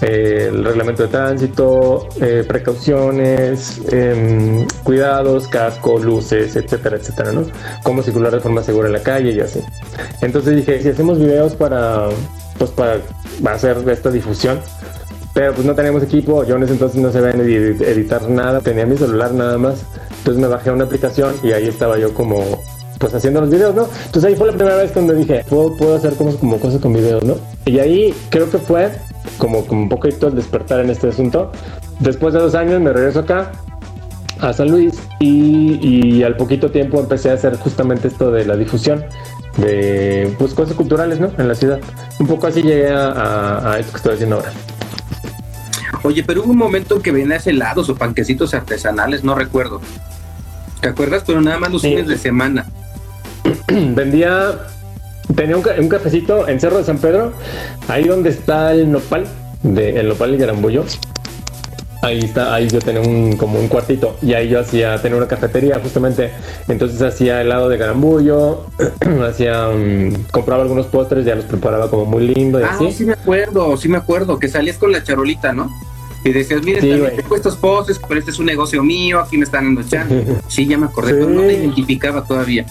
[0.00, 7.44] eh, el reglamento de tránsito, eh, precauciones, em, cuidados, casco, luces, etcétera, etcétera, ¿no?
[7.82, 9.60] Cómo circular de forma segura en la calle y así.
[10.20, 12.08] Entonces dije, si hacemos videos para,
[12.58, 13.00] pues para
[13.54, 14.60] hacer esta difusión,
[15.34, 18.96] pero pues no teníamos equipo, yo en ese entonces no sabía editar nada, tenía mi
[18.96, 19.84] celular nada más
[20.28, 22.62] entonces me bajé a una aplicación y ahí estaba yo como
[22.98, 23.88] pues haciendo los videos, ¿no?
[24.06, 26.92] Entonces ahí fue la primera vez cuando dije, puedo, puedo hacer como, como cosas con
[26.92, 27.36] videos, ¿no?
[27.64, 28.90] Y ahí creo que fue
[29.38, 31.50] como, como un poquito el despertar en este asunto.
[32.00, 33.52] Después de dos años me regreso acá
[34.40, 39.06] a San Luis y, al poquito tiempo empecé a hacer justamente esto de la difusión
[39.56, 41.30] de pues cosas culturales, ¿no?
[41.38, 41.80] En la ciudad.
[42.20, 44.52] Un poco así llegué a, esto que estoy haciendo ahora.
[46.02, 49.80] Oye, pero hubo un momento en que venías helados o panquecitos artesanales, no recuerdo.
[50.80, 51.24] ¿Te acuerdas?
[51.26, 52.66] Pero nada más los fines de semana.
[53.68, 54.66] Vendía,
[55.34, 57.32] tenía un, cafecito en Cerro de San Pedro,
[57.88, 59.26] ahí donde está el nopal,
[59.62, 60.84] de, el nopal y Garambullo.
[62.00, 65.26] Ahí está, ahí yo tenía un, como un cuartito y ahí yo hacía, tenía una
[65.26, 66.30] cafetería justamente,
[66.68, 68.66] entonces hacía helado de garambullo,
[69.28, 73.14] hacía, um, compraba algunos postres, ya los preparaba como muy lindo y ah, sí me
[73.14, 75.72] acuerdo, sí me acuerdo, que salías con la charolita, ¿no?
[76.24, 79.44] Y decías, mire, sí, tengo estos postres, pero este es un negocio mío, aquí me
[79.44, 79.82] están dando
[80.48, 82.66] sí, ya me acordé, pero no te identificaba todavía.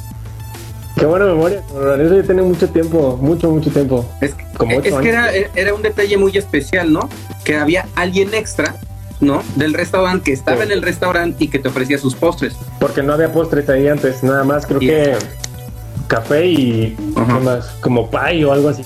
[0.95, 1.63] Qué buena memoria,
[1.99, 4.05] eso ya tiene mucho tiempo, mucho, mucho tiempo.
[4.19, 7.07] Es, Como es que era, era un detalle muy especial, ¿no?
[7.43, 8.75] Que había alguien extra
[9.19, 9.43] ¿no?
[9.55, 12.55] Del restaurante que estaba en el restaurante y que te ofrecía sus postres.
[12.79, 15.15] Porque no había postres ahí antes, nada más creo que
[16.07, 16.95] café y
[17.43, 18.83] más, como pay o algo así.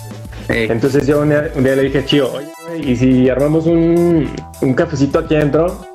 [0.54, 4.30] Entonces yo un día, le dije, Chío, oye, y si armamos un,
[4.62, 5.86] un cafecito aquí adentro,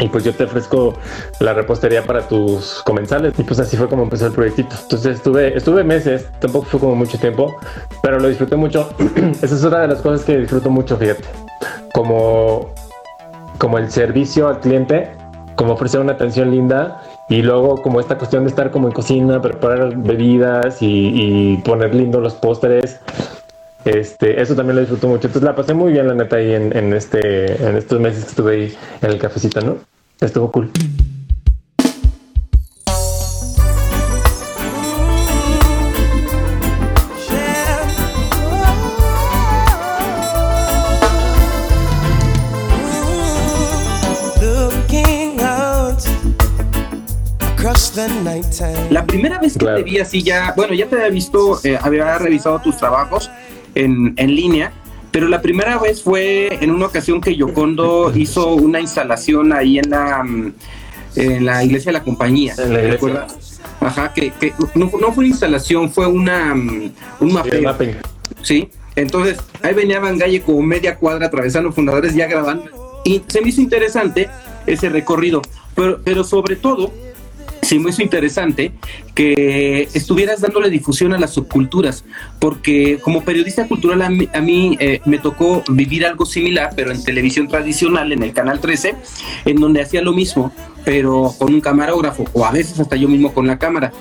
[0.00, 0.94] y pues yo te ofrezco
[1.40, 3.34] la repostería para tus comensales.
[3.36, 4.76] Y pues así fue como empezó el proyectito.
[4.80, 7.56] Entonces estuve, estuve meses, tampoco fue como mucho tiempo,
[8.00, 8.88] pero lo disfruté mucho.
[9.42, 11.24] Esa es una de las cosas que disfruto mucho, fíjate.
[11.92, 12.72] Como
[13.58, 15.10] como el servicio al cliente,
[15.56, 19.42] como ofrecer una atención linda y luego como esta cuestión de estar como en cocina,
[19.42, 23.00] preparar bebidas y, poner lindo los postres.
[23.84, 25.28] Este, eso también lo disfruto mucho.
[25.28, 28.30] Entonces la pasé muy bien, la neta, ahí en, en, este, en estos meses que
[28.30, 29.78] estuve ahí en el cafecito, ¿no?
[30.20, 30.70] Estuvo cool.
[48.90, 52.18] La primera vez que te vi así ya, bueno, ya te había visto, eh, había
[52.18, 53.30] revisado tus trabajos
[53.78, 54.72] en, en línea,
[55.10, 59.90] pero la primera vez fue en una ocasión que Yocondo hizo una instalación ahí en
[59.90, 60.52] la, mm,
[61.16, 62.54] en la iglesia de la compañía.
[62.56, 63.60] ¿Recuerdas?
[63.80, 67.74] Ajá, que, que no, fue una instalación, fue una, mm, un mapeo.
[68.42, 73.00] Sí, entonces ahí venía Van Galle como media cuadra atravesando fundadores ya grabando.
[73.04, 74.28] Y se me hizo interesante
[74.66, 75.40] ese recorrido,
[75.74, 76.92] pero, pero sobre todo
[77.62, 78.72] sí me hizo interesante
[79.14, 82.04] que estuvieras dándole difusión a las subculturas,
[82.38, 87.48] porque como periodista cultural a mí, eh, me tocó vivir algo similar, pero en televisión
[87.48, 88.94] tradicional, en el Canal 13,
[89.44, 90.52] en donde hacía lo mismo,
[90.84, 93.92] pero con un camarógrafo, o a veces hasta yo mismo con la cámara.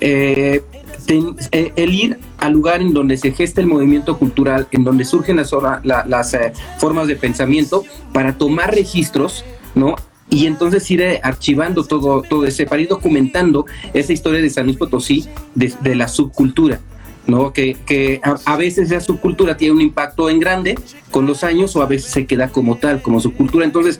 [0.00, 0.62] Eh,
[1.08, 5.36] eh, el ir al lugar en donde se gesta el movimiento cultural, en donde surgen
[5.36, 5.52] las,
[5.84, 9.94] las eh, formas de pensamiento, para tomar registros, ¿no?
[10.28, 14.66] Y entonces ir eh, archivando todo, todo ese, para ir documentando esa historia de San
[14.66, 16.80] Luis Potosí, de, la subcultura.
[17.26, 17.52] ¿no?
[17.52, 20.78] Que, que a, veces esa subcultura tiene un impacto en grande
[21.10, 23.64] con los años o a veces se queda como tal, como subcultura.
[23.64, 23.98] Entonces,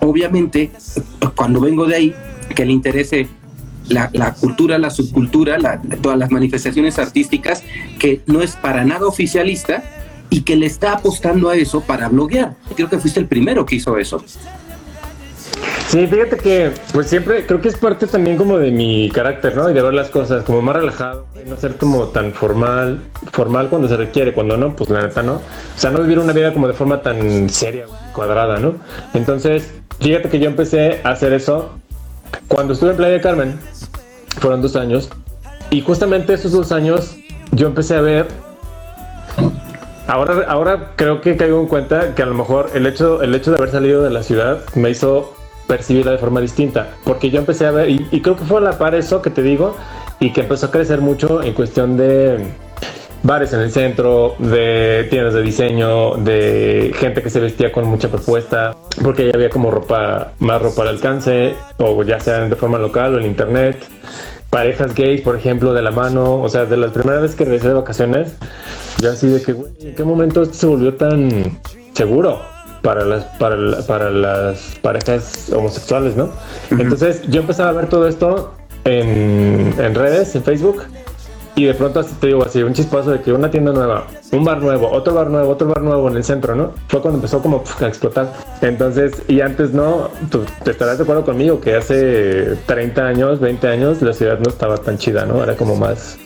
[0.00, 0.70] obviamente,
[1.34, 2.14] cuando vengo de ahí,
[2.54, 3.28] que le interese
[3.88, 7.62] la, cultura, la subcultura, todas las manifestaciones artísticas,
[7.98, 9.82] que no es para nada oficialista
[10.30, 12.56] y que le está apostando a eso para bloguear.
[12.74, 14.24] Creo que fuiste el primero que hizo eso.
[15.88, 19.70] Sí, fíjate que pues siempre creo que es parte también como de mi carácter, ¿no?
[19.70, 23.00] Y de ver las cosas como más relajado, no ser como tan formal,
[23.32, 25.34] formal cuando se requiere, cuando no, pues la neta no.
[25.34, 25.40] O
[25.76, 28.74] sea, no vivir una vida como de forma tan seria, cuadrada, ¿no?
[29.12, 31.70] Entonces, fíjate que yo empecé a hacer eso
[32.48, 33.58] cuando estuve en Playa Carmen,
[34.40, 35.10] fueron dos años,
[35.70, 37.16] y justamente esos dos años
[37.52, 38.26] yo empecé a ver.
[40.06, 43.50] Ahora, ahora creo que caigo en cuenta que a lo mejor el hecho, el hecho
[43.50, 45.34] de haber salido de la ciudad me hizo
[45.66, 48.78] percibirla de forma distinta, porque yo empecé a ver, y, creo que fue a la
[48.78, 49.76] par eso que te digo,
[50.20, 52.44] y que empezó a crecer mucho en cuestión de
[53.22, 58.08] bares en el centro, de tiendas de diseño, de gente que se vestía con mucha
[58.08, 62.78] propuesta, porque ya había como ropa, más ropa al alcance, o ya sea de forma
[62.78, 63.78] local o en internet.
[64.50, 67.68] Parejas gays, por ejemplo, de la mano, o sea, de las primeras veces que regresé
[67.68, 68.36] de vacaciones,
[69.00, 71.58] yo así de que, güey, ¿en qué momento esto se volvió tan
[71.94, 72.53] seguro?
[72.84, 76.28] Para las, para, para las parejas homosexuales, ¿no?
[76.70, 78.52] Entonces yo empezaba a ver todo esto
[78.84, 80.82] en, en redes, en Facebook,
[81.56, 84.60] y de pronto te digo así, un chispazo de que una tienda nueva, un bar
[84.60, 86.72] nuevo, otro bar nuevo, otro bar nuevo en el centro, ¿no?
[86.88, 88.32] Fue cuando empezó como a explotar.
[88.60, 93.66] Entonces, y antes no, tú te estarás de acuerdo conmigo que hace 30 años, 20
[93.66, 95.42] años, la ciudad no estaba tan chida, ¿no?
[95.42, 96.18] Era como más,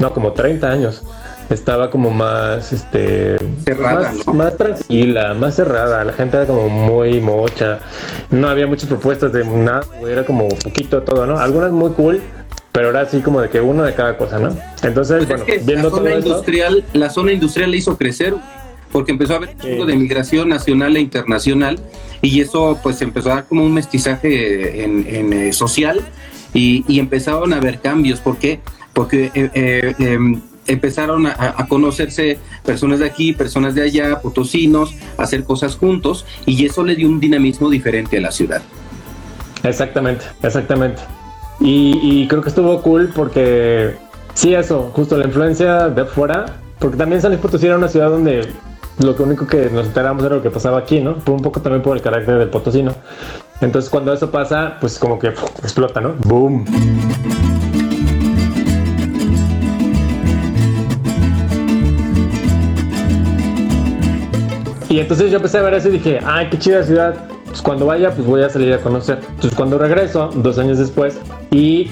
[0.00, 1.04] no, como 30 años.
[1.50, 6.04] Estaba como más, este, cerrada, más, más tranquila, más cerrada.
[6.04, 7.80] La gente era como muy mocha.
[8.30, 11.38] No había muchas propuestas de nada, era como poquito todo, ¿no?
[11.38, 12.22] Algunas muy cool,
[12.72, 14.56] pero era así como de que uno de cada cosa, ¿no?
[14.82, 18.34] Entonces, pues bueno, viendo la zona industrial, la zona industrial le hizo crecer
[18.92, 21.80] porque empezó a haber un de migración nacional e internacional
[22.20, 26.00] y eso pues empezó a dar como un mestizaje en, eh, social
[26.54, 28.20] y, empezaron a haber cambios.
[28.20, 28.60] ¿Por qué?
[28.92, 35.22] Porque eh, eh, em, empezaron a, conocerse personas de aquí, personas de allá, potosinos, a
[35.22, 38.62] hacer cosas juntos y eso le dio un dinamismo diferente a la ciudad.
[39.62, 41.02] Exactamente, exactamente.
[41.60, 43.96] Y, creo que estuvo cool porque,
[44.34, 48.10] sí, eso, justo la influencia de afuera, porque también San Luis Potosí era una ciudad
[48.10, 48.48] donde
[48.98, 51.16] lo único que nos enterábamos era lo que pasaba aquí, ¿no?
[51.16, 52.94] Fue un poco también por el carácter del potosino.
[53.60, 56.14] Entonces cuando eso pasa, pues como que explota, ¿no?
[56.24, 56.64] ¡Boom!
[64.92, 67.14] Y entonces yo empecé a ver eso y dije, ay, qué chida ciudad.
[67.46, 69.20] Pues cuando vaya, pues voy a salir a conocer.
[69.26, 71.18] Entonces cuando regreso, dos años después,
[71.50, 71.90] y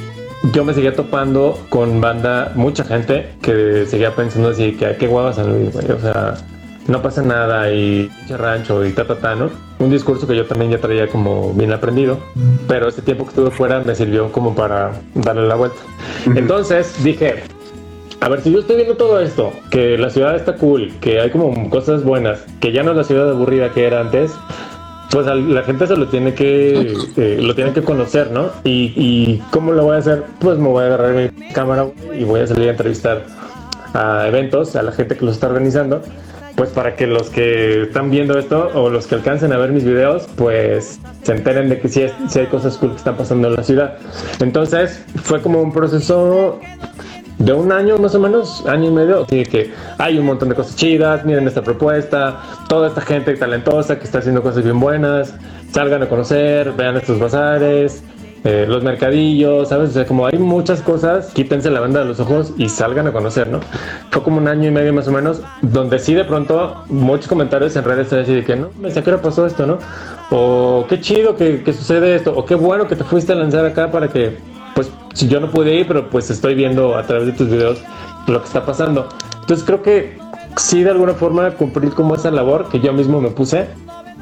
[0.53, 5.33] yo me seguía topando con banda, mucha gente que seguía pensando así, que qué guava
[5.33, 5.91] San Luis, güey.
[5.93, 6.35] O sea,
[6.89, 9.49] no pasa nada y pinche rancho y ta, ta, ta, ¿no?
[9.79, 12.21] Un discurso que yo también ya traía como bien aprendido,
[12.69, 15.79] pero ese tiempo que estuve fuera me sirvió como para darle la vuelta.
[16.27, 17.45] Entonces dije,
[18.21, 21.31] a ver, si yo estoy viendo todo esto, que la ciudad está cool, que hay
[21.31, 24.33] como cosas buenas, que ya no es la ciudad aburrida que era antes,
[25.11, 28.51] pues la gente se lo tiene que eh, lo tiene que conocer, ¿no?
[28.63, 32.41] Y, cómo lo voy a hacer, pues me voy a agarrar mi cámara y voy
[32.41, 33.25] a salir a entrevistar
[33.95, 36.03] a eventos, a la gente que los está organizando,
[36.57, 39.85] pues para que los que están viendo esto o los que alcancen a ver mis
[39.85, 43.65] videos, pues se enteren de que sí hay cosas cool que están pasando en la
[43.65, 43.99] ciudad.
[44.41, 46.61] Entonces fue como un proceso
[47.41, 50.55] de un año más o menos, año y medio, tiene que hay un montón de
[50.55, 52.39] cosas chidas, miren esta propuesta,
[52.69, 55.35] toda esta gente talentosa que está haciendo cosas bien buenas,
[55.73, 58.03] salgan a conocer, vean estos bazares,
[58.45, 59.91] eh, los mercadillos, ¿sabes?
[59.91, 63.13] O sea, como hay muchas cosas, quítense la banda de los ojos y salgan a
[63.13, 63.61] conocer, ¿no?
[64.11, 67.75] Fue como un año y medio más o menos, donde sí de pronto muchos comentarios
[67.75, 69.79] en redes así de que no, me sé qué pasó esto, ¿no?
[70.31, 73.65] O qué chido que, que sucede esto, o qué bueno que te fuiste a lanzar
[73.65, 74.37] acá para que
[75.15, 77.83] si yo no pude ir, pero pues estoy viendo a través de tus videos
[78.27, 79.09] lo que está pasando.
[79.41, 80.19] Entonces creo que
[80.57, 83.67] sí de alguna forma cumplir como esa labor que yo mismo me puse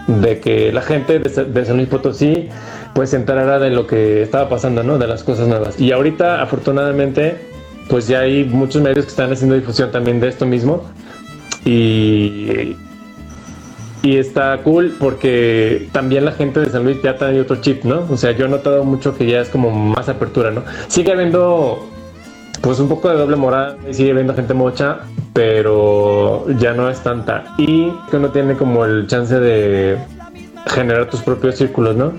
[0.06, 2.48] de que la gente de, San Luis Potosí
[2.94, 4.98] pues se enterara de lo que estaba pasando, ¿no?
[4.98, 5.78] De las cosas nuevas.
[5.78, 7.36] Y ahorita afortunadamente
[7.88, 10.84] pues ya hay muchos medios que están haciendo difusión también de esto mismo
[11.64, 12.76] y
[14.02, 18.06] y está cool porque también la gente de San Luis ya trae otro chip, ¿no?
[18.08, 20.62] O sea, yo he notado mucho que ya es como más apertura, ¿no?
[20.88, 21.88] Sigue habiendo
[22.60, 25.00] pues un poco de doble moral, sigue viendo gente mocha,
[25.32, 27.54] pero ya no es tanta.
[27.56, 29.98] Y que uno tiene como el chance de
[30.66, 32.12] generar tus propios círculos, ¿no?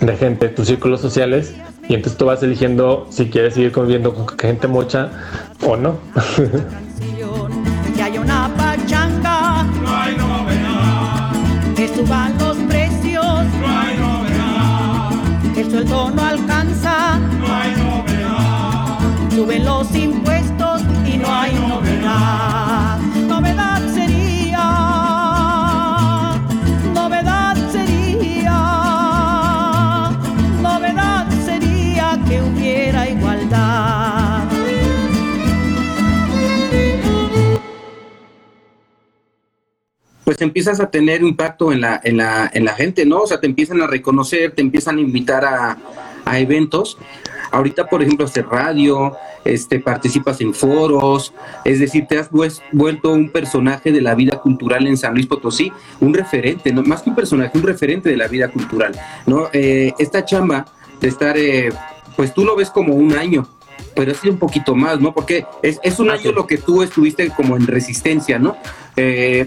[0.00, 1.54] De gente, tus círculos sociales.
[1.88, 5.10] Y entonces tú vas eligiendo si quieres seguir conviviendo con gente mocha
[5.66, 5.98] o no.
[15.84, 18.98] sueldo no alcanza, no hay novedad.
[19.30, 21.74] Suben los impuestos y no hay novedad.
[21.78, 22.63] Novedad
[40.24, 43.20] pues empiezas a tener impacto en la, en la, en la gente, ¿no?
[43.20, 45.76] O sea, te empiezan a reconocer, te empiezan a invitar a,
[46.24, 46.98] a eventos.
[47.50, 51.32] Ahorita, por ejemplo, hacer radio, este, participas en foros,
[51.64, 55.72] es decir, te has vuelto un personaje de la vida cultural en San Luis Potosí,
[56.00, 56.82] un referente, ¿no?
[56.82, 59.48] más que un personaje, un referente de la vida cultural, ¿no?
[59.52, 60.66] Eh, esta chamba
[61.00, 61.70] de estar, eh,
[62.16, 63.46] pues tú lo ves como un año,
[63.94, 65.14] pero es un poquito más, ¿no?
[65.14, 68.56] Porque es, es un año lo que tú estuviste como en resistencia, ¿no?
[68.96, 69.46] Eh,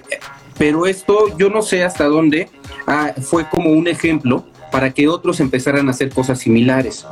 [0.58, 2.50] pero esto yo no sé hasta dónde
[2.88, 7.06] ah, fue como un ejemplo para que otros empezaran a hacer cosas similares,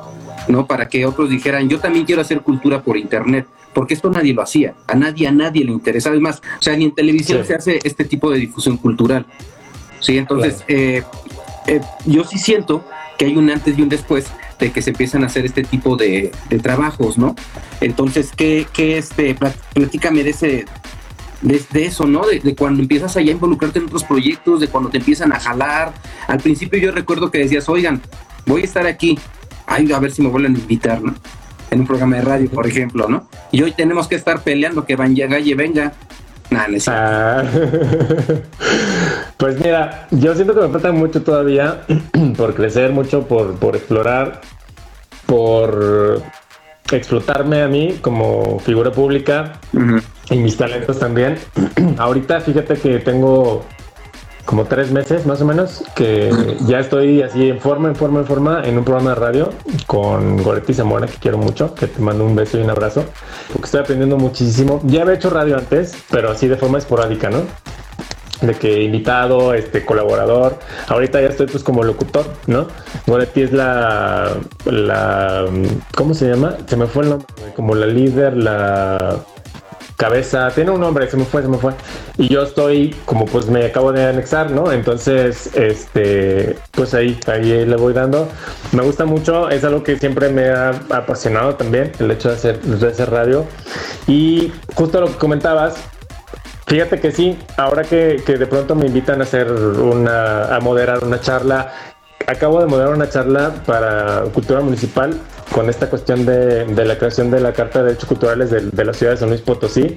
[0.48, 0.66] ¿no?
[0.68, 4.41] Para que otros dijeran, yo también quiero hacer cultura por internet, porque esto nadie lo
[4.41, 7.48] hacía, a nadie, a nadie le interesa, además, o sea, ni en televisión Sí.
[7.48, 9.26] se hace este tipo de difusión cultural,
[10.02, 10.18] ¿sí?
[10.18, 11.04] Entonces, eh,
[11.68, 12.84] eh, yo sí siento
[13.18, 14.26] que hay un antes y un después
[14.60, 17.36] de que se empiezan a hacer este tipo de, de trabajos, ¿no?
[17.82, 20.66] Entonces, ¿qué, qué este, plat- platícame de ese,
[21.46, 22.26] de, de eso, ¿no?
[22.26, 25.39] De, de cuando empiezas allá a involucrarte en otros proyectos, de cuando te empiezan a
[25.39, 25.93] jalar.
[26.28, 28.02] Al principio yo recuerdo que decías, oigan,
[28.46, 29.18] voy a estar aquí,
[29.68, 31.14] ay, a ver si me vuelven a invitar, ¿no?
[31.70, 33.30] En un programa de radio, por ejemplo, ¿no?
[33.52, 35.93] Y hoy tenemos que estar peleando que Van Galle venga.
[36.50, 36.78] Nah, no.
[36.88, 37.43] Ah,
[39.38, 41.82] pues mira, yo siento que me falta mucho todavía
[42.38, 44.41] por crecer, mucho por, por explorar,
[45.26, 46.22] por
[46.91, 49.60] explotarme a mí como figura pública.
[50.30, 51.38] Y mis talentos también.
[51.98, 53.64] Ahorita fíjate que tengo
[54.46, 56.32] como tres meses más o menos que
[56.68, 59.50] ya estoy así en forma, en forma, en forma en un programa de radio
[59.88, 63.06] con Goretti Zamora que quiero mucho, que te mando un beso y un abrazo,
[63.52, 64.82] porque estoy aprendiendo muchísimo.
[64.84, 67.42] Ya había hecho radio antes, pero así de forma esporádica, ¿no?
[68.42, 70.60] de que invitado, este colaborador.
[70.88, 72.68] Ahorita ya estoy pues como locutor, ¿no?
[73.08, 74.34] Goretti es la,
[74.66, 75.46] la,
[75.96, 76.58] ¿cómo se llama?
[76.68, 79.18] Se me fue el nombre, como la líder, la
[79.98, 81.74] cabeza, tiene un nombre, se me fue, se me fue.
[82.18, 84.72] Y yo estoy como pues me acabo de anexar, ¿no?
[84.72, 88.28] Entonces, este, pues ahí, ahí le voy dando.
[88.72, 92.62] Me gusta mucho, es algo que siempre me ha apasionado también, el hecho de hacer,
[92.62, 93.46] de hacer radio.
[94.08, 95.76] Y justo lo que comentabas,
[96.68, 101.04] Fíjate que sí, ahora que, que de pronto me invitan a hacer una, a moderar
[101.04, 101.72] una charla,
[102.26, 105.16] acabo de moderar una charla para Cultura Municipal
[105.52, 108.93] con esta cuestión de, la creación de la Carta de Derechos Culturales de, de la
[108.93, 109.96] ciudad de San Luis Potosí.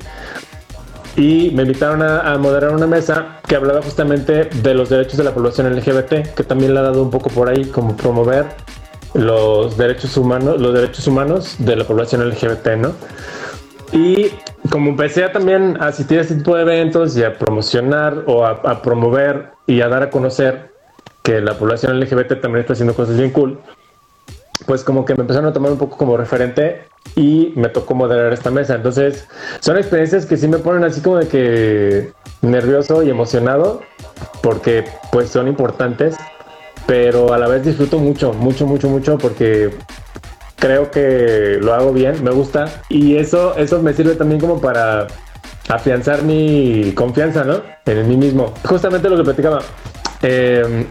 [1.17, 5.25] Y me invitaron a, a moderar una mesa que hablaba justamente de los derechos de
[5.25, 8.47] la población LGBT, que también le ha dado un poco por ahí, como promover
[9.15, 12.93] los derechos humanos, los derechos humanos de la población LGBT, ¿no?
[13.93, 14.31] Y
[14.71, 18.45] como empecé a también a asistir a este tipo de eventos y a promocionar o
[18.45, 20.73] a, a promover y a dar a conocer
[21.23, 23.59] que la población LGBT también está haciendo cosas bien cool,
[24.67, 26.83] pues como que me empezaron a tomar un poco como referente
[27.15, 28.75] y me tocó moderar esta mesa.
[28.75, 29.27] Entonces,
[29.61, 33.83] son experiencias que sí me ponen así como de que nervioso y emocionado
[34.43, 36.17] porque pues son importantes,
[36.87, 39.71] pero a la vez disfruto mucho, mucho, mucho, mucho porque
[40.57, 45.07] creo que lo hago bien, me gusta y eso, eso me sirve también como para
[45.69, 47.63] afianzar mi confianza, ¿no?
[47.87, 48.55] En mí mismo.
[48.65, 49.61] Justamente lo que platicaba,
[50.23, 50.87] eh,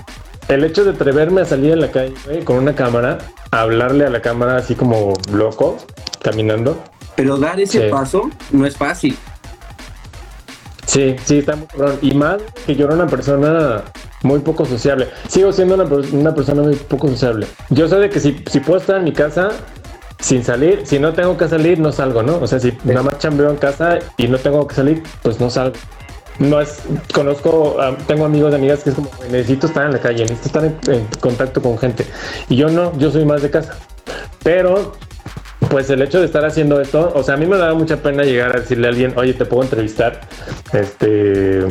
[0.47, 2.13] el hecho de atreverme a salir en la calle
[2.43, 3.17] con una cámara,
[3.51, 5.77] hablarle a la cámara así como loco,
[6.21, 6.77] caminando.
[7.15, 7.91] Pero dar ese Sí.
[7.91, 9.17] paso no es fácil.
[10.85, 11.97] Sí, sí, está muy cabrón.
[12.01, 13.83] Y más que yo era una persona
[14.23, 15.09] muy poco sociable.
[15.27, 17.47] Sigo siendo una, una persona muy poco sociable.
[17.69, 19.49] Yo sé de que si, si puedo estar en mi casa
[20.19, 22.37] sin salir, si no tengo que salir, no salgo, ¿no?
[22.37, 25.49] O sea, si nada más chambeo en casa y no tengo que salir, pues no
[25.49, 25.75] salgo.
[26.39, 26.79] No es,
[27.13, 30.47] conozco, tengo amigos y amigas que es como, "Güey, necesito estar en la calle, necesito
[30.47, 32.05] estar en, contacto con gente.
[32.49, 33.75] Y yo no, yo soy más de casa.
[34.43, 34.93] Pero
[35.69, 38.23] pues el hecho de estar haciendo esto, o sea, a mí me daba mucha pena
[38.23, 40.21] llegar a decirle a alguien, oye, te puedo entrevistar,
[40.71, 41.65] este,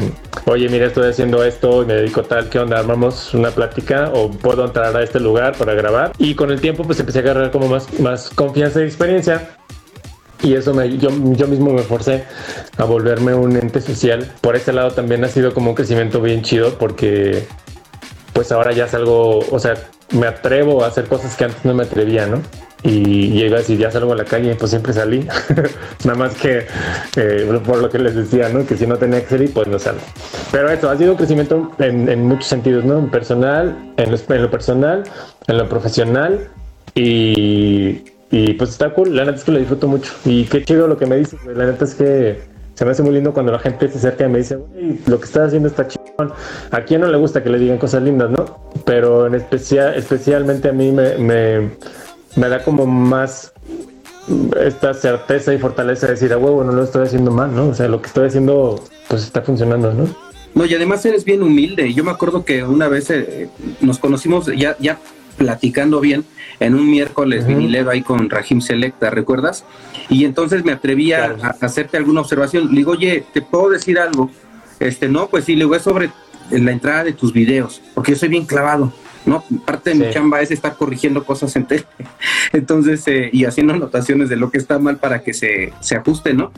[0.45, 2.79] oye, mira, estoy haciendo esto y me dedico tal, ¿qué onda?
[2.79, 6.13] Armamos una plática o puedo entrar a este lugar para grabar.
[6.19, 9.56] Y con el tiempo, pues empecé a agarrar como más, más confianza y experiencia.
[10.47, 12.25] Y eso me, yo, yo mismo me forcé
[12.77, 14.31] a volverme un ente social.
[14.41, 17.47] Por ese lado también ha sido como un crecimiento bien chido porque
[18.33, 19.75] pues ahora ya salgo, o sea,
[20.13, 22.43] me atrevo a hacer cosas que antes no me atrevía, ¿no?
[22.83, 25.27] Y llega y ya salgo a la calle, pues siempre salí.
[26.05, 26.67] Nada más que
[27.17, 28.65] eh, por lo que les decía, ¿no?
[28.65, 30.03] Que si no tenía que salir, pues no salgo.
[30.53, 32.99] Pero eso, ha sido un crecimiento en, muchos sentidos, ¿no?
[32.99, 35.03] En personal, en lo, en lo personal,
[35.49, 36.49] en lo profesional
[36.95, 38.05] y,
[38.37, 39.17] y, pues está cool.
[39.17, 40.13] La neta es que lo disfruto mucho.
[40.25, 42.41] Y qué chido lo que me dices, La neta es que
[42.75, 45.19] se me hace muy lindo cuando la gente se acerca y me dice, güey, lo
[45.19, 46.33] que estás haciendo está chingón.
[46.71, 48.45] A quién no le gusta que le digan cosas lindas, ¿no?
[48.85, 51.71] Pero en especial, especialmente a mí me, me,
[52.37, 53.55] me da como más
[54.61, 57.69] esta certeza y fortaleza de decir, a huevo, no lo estoy haciendo mal, ¿no?
[57.69, 60.07] O sea, lo que estoy haciendo, pues está funcionando, ¿no?
[60.55, 61.95] No, y además eres bien humilde.
[61.95, 63.49] Yo me acuerdo que una vez eh,
[63.81, 64.99] nos conocimos ya, ya
[65.37, 66.25] platicando bien
[66.61, 69.65] en un miércoles uh ahí con Rajim Selecta, ¿recuerdas?
[70.09, 72.69] Y entonces me atrevía a, hacerte alguna observación.
[72.69, 74.31] Le digo, oye, ¿te puedo decir algo?
[74.81, 76.11] Este, no, pues sí, le digo, es sobre
[76.51, 78.93] la entrada de tus videos, porque yo soy bien clavado.
[79.27, 79.45] ¿No?
[79.65, 81.85] Parte de mi chamba es estar corrigiendo cosas en tele.
[82.53, 86.33] Entonces, eh, y haciendo anotaciones de lo que está mal para que se, se ajuste,
[86.33, 86.53] ¿no?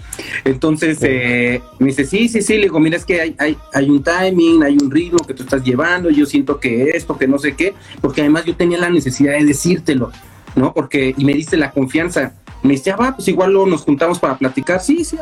[0.45, 3.91] Entonces, eh, me dice, sí, sí, sí, le digo, mira, es que hay, hay, hay
[3.91, 7.39] un timing, hay un ritmo que tú estás llevando, yo siento que esto, que no
[7.39, 10.13] sé qué, porque además yo tenía la necesidad de decírtelo,
[10.55, 10.75] ¿no?
[10.75, 12.35] Porque, y me diste la confianza.
[12.63, 14.81] Me dice, ah, va, pues igual luego nos juntamos para platicar.
[14.81, 15.17] Sí, sí,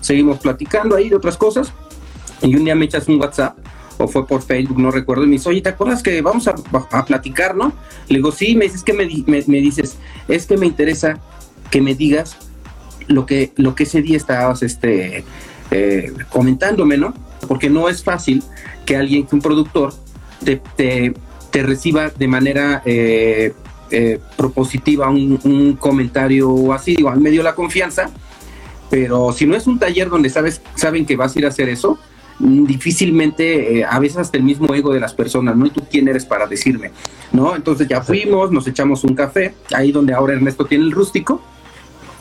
[0.00, 1.72] seguimos platicando ahí de otras cosas.
[2.42, 3.56] Y un día me echas un WhatsApp
[3.98, 7.04] o fue por Facebook, no recuerdo, y me dice, oye, ¿te acuerdas que vamos a,
[7.04, 7.72] platicar, no?
[8.08, 9.96] Le digo, sí, me dices que me, me, dices,
[10.28, 11.18] es que me interesa
[11.70, 12.36] que me digas
[13.08, 15.24] lo que, lo que ese día estabas este,
[15.70, 17.14] eh, comentándome, ¿no?
[17.48, 18.42] Porque no es fácil
[18.84, 19.94] que alguien, que un productor,
[20.44, 21.14] te, te,
[21.62, 23.54] reciba de manera eh,
[23.90, 28.10] eh, propositiva un, un, comentario así, digo, a me dio la confianza,
[28.90, 31.70] pero si no es un taller donde sabes, saben que vas a ir a hacer
[31.70, 31.98] eso,
[32.38, 35.66] difícilmente, eh, a veces hasta el mismo ego de las personas, ¿no?
[35.66, 36.90] ¿Y tú quién eres para decirme?
[37.32, 37.56] ¿No?
[37.56, 41.40] Entonces ya fuimos, nos echamos un café, ahí donde ahora Ernesto tiene el rústico.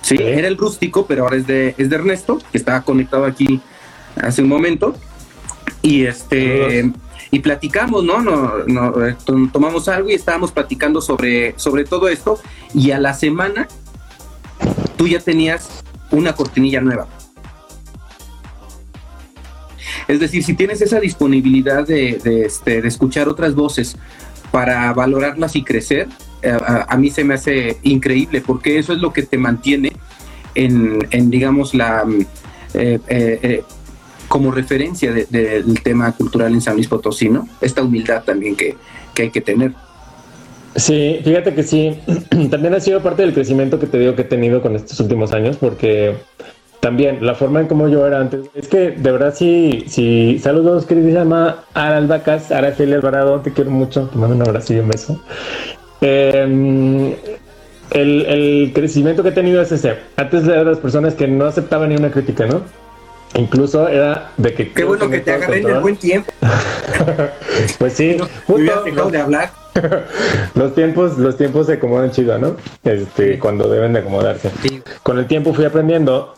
[0.01, 3.59] Sí, era el rústico, pero ahora es de, es de Ernesto, que estaba conectado aquí
[4.21, 4.95] hace un momento.
[5.81, 6.91] Y este
[7.31, 8.21] y platicamos, ¿no?
[8.21, 9.15] No, eh,
[9.51, 12.39] tomamos algo y estábamos platicando sobre, sobre todo esto.
[12.73, 13.67] Y a la semana
[14.95, 17.07] tú ya tenías una cortinilla nueva.
[20.07, 23.97] Es decir, si tienes esa disponibilidad de, este, escuchar otras voces
[24.51, 26.07] para valorarlas y crecer,
[26.41, 29.91] eh, a, mí se me hace increíble porque eso es lo que te mantiene
[30.53, 32.05] en, digamos, la...
[32.05, 32.25] Mm,
[32.73, 33.63] eh, eh,
[34.27, 37.47] como referencia del tema cultural en San Luis Potosí, ¿no?
[37.61, 38.75] Esta humildad también que,
[39.13, 39.73] que hay que tener.
[40.75, 41.97] Sí, fíjate que sí,
[42.51, 45.31] también ha sido parte del crecimiento que te digo que he tenido con estos últimos
[45.31, 46.15] años, porque
[46.85, 48.41] también la forma en cómo yo era antes.
[48.53, 54.19] Es que de verdad sí, sí, saludos queridísima Araldacas, Araceli Alvarado, te quiero mucho, te
[54.19, 55.19] mando un abrazo y un beso.
[56.01, 57.15] Em,
[57.89, 59.95] el, el, crecimiento que he tenido es ese.
[60.15, 62.61] Antes era de las personas que no aceptaban ni una crítica, ¿no?
[63.33, 64.71] Incluso era de que...
[64.71, 66.31] Qué bueno que te agarré en el buen tiempo.
[67.79, 68.15] pues sí,
[68.45, 69.49] justo, de hablar.
[70.53, 72.57] los tiempos, los tiempos se acomodan chido, ¿no?
[72.83, 74.51] Este, cuando deben de acomodarse.
[75.01, 76.35] Con el tiempo fui aprendiendo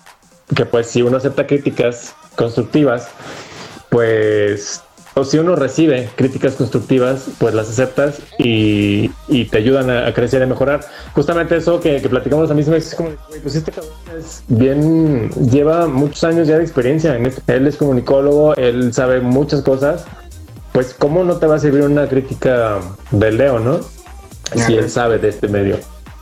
[0.55, 3.09] que pues si uno acepta críticas constructivas,
[3.89, 4.81] pues,
[5.15, 9.09] o si uno recibe críticas constructivas, pues las aceptas y,
[9.45, 10.81] te ayudan a, crecer y a mejorar.
[11.13, 13.09] Justamente eso que, platicamos a mí se me dice como,
[13.41, 17.41] pues este cabrón es bien, lleva muchos años ya de experiencia en esto.
[17.47, 20.05] Él es comunicólogo, él sabe muchas cosas.
[20.71, 22.77] Pues, ¿cómo no te va a servir una crítica
[23.09, 23.79] del Leo, no?
[24.53, 25.77] Si él sabe de este medio.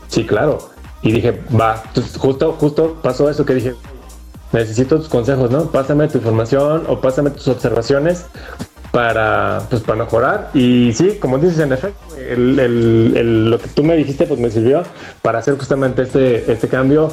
[0.07, 0.69] Sí, claro.
[1.01, 1.83] Y dije, va,
[2.17, 3.75] justo, justo pasó eso que dije,
[4.55, 5.69] necesito tus consejos, ¿no?
[5.71, 8.25] Pásame tu información o pásame tus observaciones
[8.91, 10.49] para, pues, para mejorar.
[10.53, 11.99] Y sí, como dices, en efecto,
[12.37, 14.83] lo que tú me dijiste, pues me sirvió
[15.21, 17.09] para hacer justamente este, este cambio,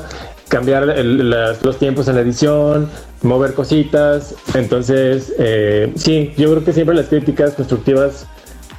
[0.49, 2.89] cambiar los tiempos en la edición,
[3.23, 4.35] mover cositas.
[4.55, 8.27] Entonces, eh, sí, yo creo que siempre las críticas constructivas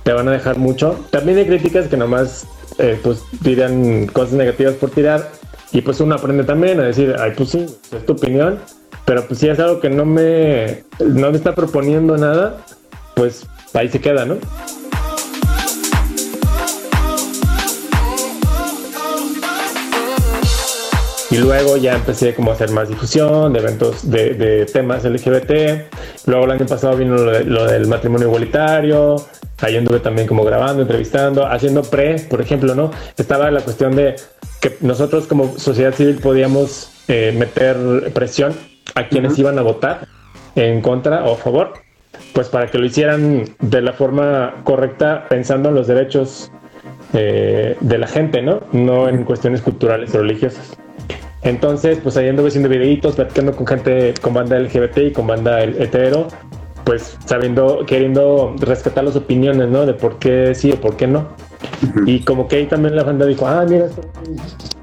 [0.03, 1.05] te van a dejar mucho.
[1.09, 2.47] También hay críticas que nomás,
[2.77, 5.29] eh, pues, tiran cosas negativas por tirar
[5.73, 8.59] y pues uno aprende también a decir, ay, pues sí, es tu opinión,
[9.05, 12.57] pero pues si es algo que no me, no me está proponiendo nada,
[13.15, 14.37] pues ahí se queda, ¿no?
[21.33, 25.91] Y luego ya empecé como a hacer más difusión de eventos de, temas LGBT.
[26.27, 29.15] Luego el año pasado vino lo, del matrimonio igualitario.
[29.59, 32.91] Ahí anduve también como grabando, entrevistando, haciendo pre, por ejemplo, ¿no?
[33.17, 34.15] Estaba la cuestión de
[34.63, 38.53] que nosotros como sociedad civil podíamos eh, meter presión
[38.95, 40.07] a quienes iban a votar
[40.55, 41.73] en contra o a favor,
[42.33, 46.49] pues para que lo hicieran de la forma correcta, pensando en los derechos
[47.11, 48.61] eh, de la gente, ¿no?
[48.71, 50.77] No en cuestiones culturales o religiosas.
[51.41, 55.61] Entonces, pues ahí ando haciendo videitos, platicando con gente con banda LGBT y con banda
[55.61, 56.29] hetero,
[56.85, 59.85] pues sabiendo, queriendo rescatar las opiniones, ¿no?
[59.85, 61.27] De por qué sí o por qué no.
[62.05, 63.87] Y como que ahí también la banda dijo, ah, mira,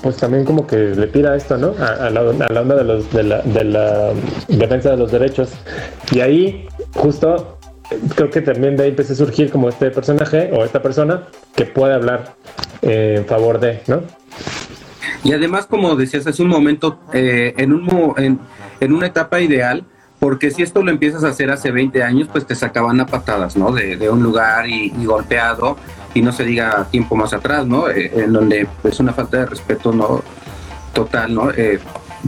[0.03, 1.75] pues también como que le tira esto, ¿no?
[1.79, 4.11] A, la, onda de, los, de, la, de la
[4.49, 5.51] defensa de los derechos.
[6.13, 7.59] Y ahí, justo,
[8.15, 11.25] creo que también de ahí empecé a surgir como este personaje o esta persona
[11.55, 12.35] que puede hablar
[12.83, 14.03] en favor de, ¿no?
[15.23, 18.39] Y además, como decías hace un momento, eh, en, un, en,
[18.81, 19.85] en una etapa ideal,
[20.21, 23.57] porque si esto lo empiezas a hacer hace 20 años, pues te sacaban a patadas,
[23.57, 23.73] ¿no?
[23.73, 25.79] De, un lugar y, golpeado,
[26.15, 27.89] y no se diga tiempo más atrás, ¿no?
[27.89, 30.23] Eh, en donde es una falta de respeto, ¿no?
[30.93, 31.51] Total, ¿no?
[31.51, 31.81] Eh,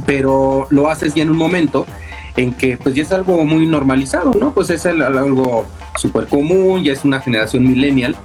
[0.07, 1.87] pero lo haces ya en un momento
[2.35, 4.55] en que pues ya es algo muy normalizado, ¿no?
[4.55, 5.67] Pues es algo
[5.97, 8.17] súper común, ya es una generación millennial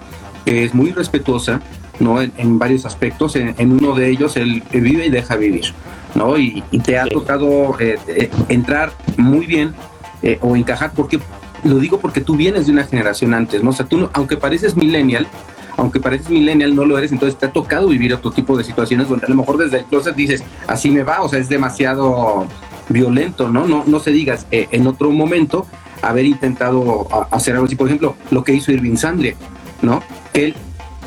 [0.45, 1.59] que es muy respetuosa,
[1.99, 2.21] ¿no?
[2.21, 5.73] En, varios aspectos, en, uno de ellos él vive y deja vivir,
[6.17, 6.37] ¿no?
[6.37, 9.73] Y, te ha tocado eh, eh, entrar muy bien
[10.23, 11.19] eh, o encajar, porque
[11.63, 13.69] lo digo porque tú vienes de una generación antes, ¿no?
[13.69, 15.27] O sea, tú, aunque pareces millennial,
[15.77, 19.07] aunque pareces millennial, no lo eres, entonces te ha tocado vivir otro tipo de situaciones
[19.07, 22.47] donde a lo mejor desde el closet dices, así me va, o sea, es demasiado
[22.89, 23.67] violento, ¿no?
[23.67, 25.67] No, no se digas en otro momento
[26.01, 29.35] haber intentado hacer algo así, por ejemplo, lo que hizo Irving Sandler,
[29.81, 30.01] ¿no?
[30.33, 30.55] Él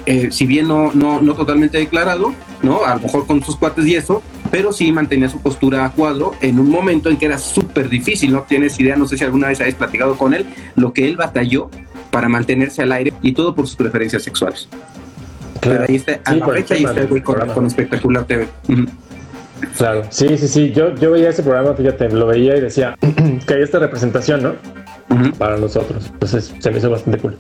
[0.07, 2.85] eh, si bien no, no, no totalmente declarado, ¿no?
[2.85, 6.33] A lo mejor con sus cuates y eso, pero sí mantenía su postura a cuadro
[6.41, 8.43] en un momento en que era súper difícil, ¿no?
[8.43, 10.47] Tienes idea, no sé si alguna vez habéis platicado con él,
[10.77, 11.71] lo que él batalló
[12.11, 14.69] para mantenerse al aire y todo por sus preferencias sexuales.
[15.61, 18.49] Pero ahí está, a la fecha ahí está el güey con, Espectacular TV.
[19.77, 20.73] Claro, sí, sí, sí.
[20.73, 22.97] Yo, yo veía ese programa, fíjate, lo veía y decía
[23.47, 24.55] que hay esta representación, ¿no?
[25.39, 26.09] Para nosotros.
[26.13, 27.37] Entonces se me hizo bastante cool.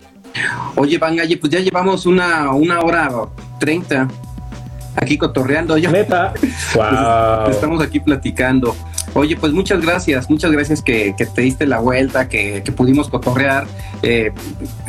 [0.76, 3.10] Oye, Bangalle, pues ya llevamos una, una hora
[3.58, 4.08] treinta
[4.96, 5.76] aquí cotorreando.
[5.78, 5.90] Yo.
[5.90, 6.32] Neta.
[6.74, 7.50] Wow.
[7.50, 8.76] estamos aquí platicando.
[9.14, 13.66] Oye, pues muchas gracias, muchas gracias que, te diste la vuelta, que, pudimos cotorrear.
[14.02, 14.30] Eh,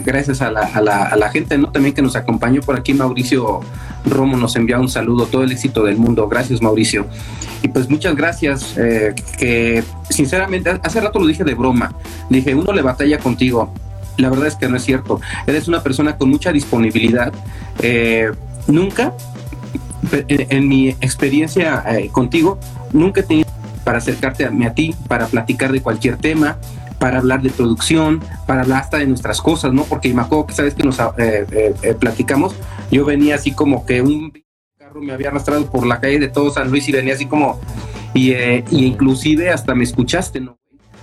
[0.06, 1.72] gracias a la, a, la, a la, gente, ¿no?
[1.72, 3.62] También que nos acompañó por aquí, Mauricio
[4.06, 6.28] Romo nos envía un saludo, todo el éxito del mundo.
[6.28, 7.08] Gracias, Mauricio.
[7.64, 11.94] Y pues muchas gracias, eh, que sinceramente, hace rato lo dije de broma.
[12.30, 13.74] Dije, uno le batalla contigo
[14.18, 15.20] la verdad es que no es cierto.
[15.48, 17.34] Eres una persona con mucha disponibilidad.
[17.82, 18.32] Eh,
[18.68, 19.14] nunca,
[20.12, 22.60] en, mi experiencia eh, contigo,
[22.94, 23.50] nunca he tenido
[23.84, 26.58] para acercarte a, a ti, para platicar de cualquier tema,
[27.00, 29.84] para hablar de producción, para hablar hasta de nuestras cosas, ¿no?
[29.86, 32.56] Porque me acuerdo que sabes que nos eh, platicamos,
[32.92, 34.32] yo venía así como que un
[34.78, 37.60] carro me había arrastrado por la calle de todo San Luis y venía así como,
[38.14, 40.61] y, y inclusive hasta me escuchaste, ¿no?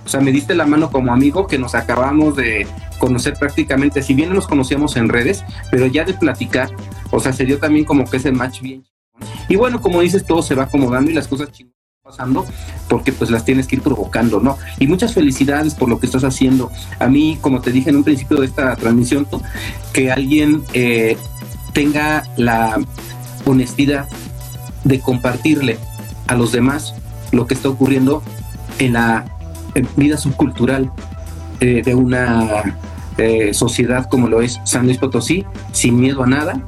[0.09, 2.65] O sea, me diste la mano como amigo que nos acabamos de
[2.97, 6.71] conocer prácticamente, si bien nos conocíamos en redes, pero ya de platicar,
[7.11, 8.83] o sea, se dio también como que ese match bien.
[9.49, 12.43] Y bueno, como dices, todo se va acomodando y las cosas chingadas pasando
[12.87, 14.57] porque pues las tienes que ir provocando, ¿no?
[14.79, 16.71] Y muchas felicidades por lo que estás haciendo.
[16.97, 19.27] A mí, como te dije en un principio de esta transmisión,
[19.93, 21.17] que alguien eh,
[21.71, 22.79] tenga la
[23.45, 24.09] honestidad
[24.85, 25.77] de compartirle
[26.25, 26.95] a los demás
[27.31, 28.23] lo que está ocurriendo
[28.79, 29.35] en la
[29.95, 30.91] vida subcultural
[31.59, 32.77] eh, de una
[33.17, 36.61] eh, sociedad como lo es San Luis Potosí, sin miedo a nada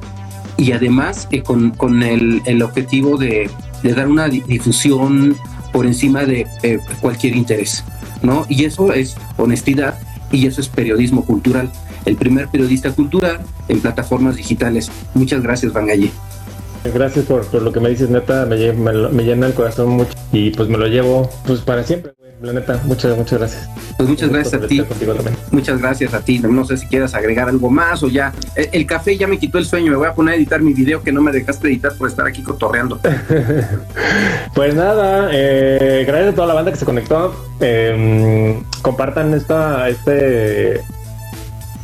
[0.56, 3.50] y además eh, con, el, objetivo de,
[3.82, 5.36] dar una difusión
[5.72, 6.46] por encima de
[7.00, 7.82] cualquier interés,
[8.22, 8.44] ¿no?
[8.48, 9.98] Y eso es honestidad
[10.30, 11.70] y eso es periodismo cultural.
[12.04, 14.90] El primer periodista cultural en plataformas digitales.
[15.14, 16.10] Muchas gracias, Bangalle.
[16.84, 20.68] Gracias por, lo que me dices, neta, me, me, llena el corazón mucho y pues
[20.68, 22.12] me lo llevo pues para siempre.
[22.42, 23.68] La neta, muchas, muchas gracias.
[23.96, 24.84] Pues muchas gracias a ti.
[25.52, 26.40] Muchas gracias a ti.
[26.40, 28.32] No sé si quieras agregar algo más o ya.
[28.56, 29.92] El, café ya me quitó el sueño.
[29.92, 32.26] Me voy a poner a editar mi video que no me dejaste editar por estar
[32.26, 32.98] aquí cotorreando.
[34.54, 37.32] pues nada, eh, gracias a toda la banda que se conectó.
[37.60, 40.80] Em, compartan esta, este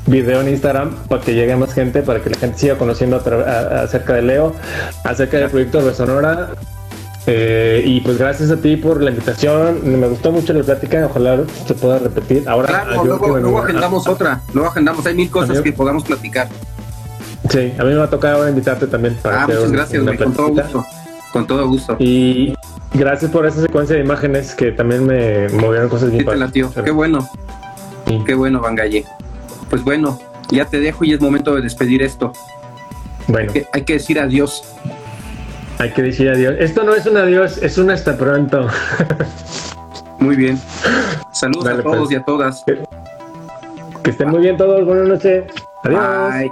[0.06, 4.14] video en Instagram para que llegue más gente, para que la gente siga conociendo acerca
[4.14, 4.56] de Leo,
[5.04, 6.50] acerca del proyecto de Sonora
[7.30, 9.80] eh, y pues gracias a ti por la invitación.
[10.00, 11.06] Me gustó mucho la plática.
[11.10, 12.48] Ojalá se pueda repetir.
[12.48, 14.40] Ahora, claro, luego, agendamos otra.
[14.54, 15.04] Luego agendamos.
[15.04, 16.48] Hay mil cosas que podamos platicar.
[17.50, 19.16] Sí, a mí me va a tocar ahora invitarte también.
[19.22, 20.86] Para ah, muchas gracias, con todo gusto.
[21.30, 21.96] Con todo gusto.
[21.98, 22.54] Y
[22.94, 26.26] gracias por esa secuencia de imágenes que también me movieron cosas bien.
[26.50, 27.28] Sí, Qué bueno.
[28.24, 29.04] Qué bueno, Bangalle.
[29.68, 30.18] Pues bueno,
[30.50, 32.32] ya te dejo y es momento de despedir esto.
[33.26, 33.52] Bueno.
[33.74, 34.62] hay que decir adiós.
[35.78, 36.56] Hay que decir adiós.
[36.58, 38.66] Esto no es un adiós, es un hasta pronto.
[40.18, 40.58] Muy bien.
[41.32, 42.10] Saludos Dale, a todos pues.
[42.10, 42.64] y a todas.
[44.02, 44.84] Que estén muy bien todos.
[44.84, 45.44] Buenas noches.
[45.84, 46.32] Adiós.
[46.32, 46.50] Bye.